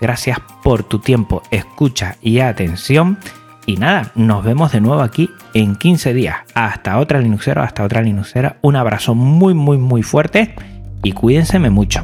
Gracias 0.00 0.38
por 0.62 0.84
tu 0.84 1.00
tiempo, 1.00 1.42
escucha 1.50 2.16
y 2.22 2.38
atención. 2.38 3.18
Y 3.66 3.76
nada, 3.76 4.12
nos 4.14 4.44
vemos 4.44 4.70
de 4.70 4.80
nuevo 4.80 5.02
aquí 5.02 5.30
en 5.54 5.74
15 5.74 6.14
días. 6.14 6.36
Hasta 6.54 6.98
otra 6.98 7.20
Linuxera, 7.20 7.64
hasta 7.64 7.82
otra 7.82 8.02
Linuxera. 8.02 8.58
Un 8.62 8.76
abrazo 8.76 9.14
muy, 9.16 9.54
muy, 9.54 9.78
muy 9.78 10.02
fuerte 10.02 10.54
y 11.02 11.12
cuídense 11.12 11.58
mucho. 11.58 12.00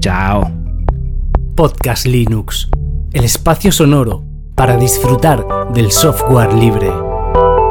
Chao. 0.00 0.50
Podcast 1.56 2.06
Linux, 2.06 2.68
el 3.12 3.24
espacio 3.24 3.70
sonoro 3.72 4.24
para 4.54 4.76
disfrutar 4.76 5.46
del 5.72 5.90
software 5.90 6.52
libre. 6.52 6.90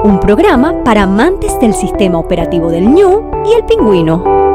Un 0.04 0.20
programa 0.20 0.84
para 0.84 1.04
amantes 1.04 1.60
del 1.60 1.74
sistema 1.74 2.18
operativo 2.18 2.70
del 2.72 2.88
ñu 2.88 3.30
y 3.46 3.54
el 3.54 3.66
pingüino. 3.66 4.49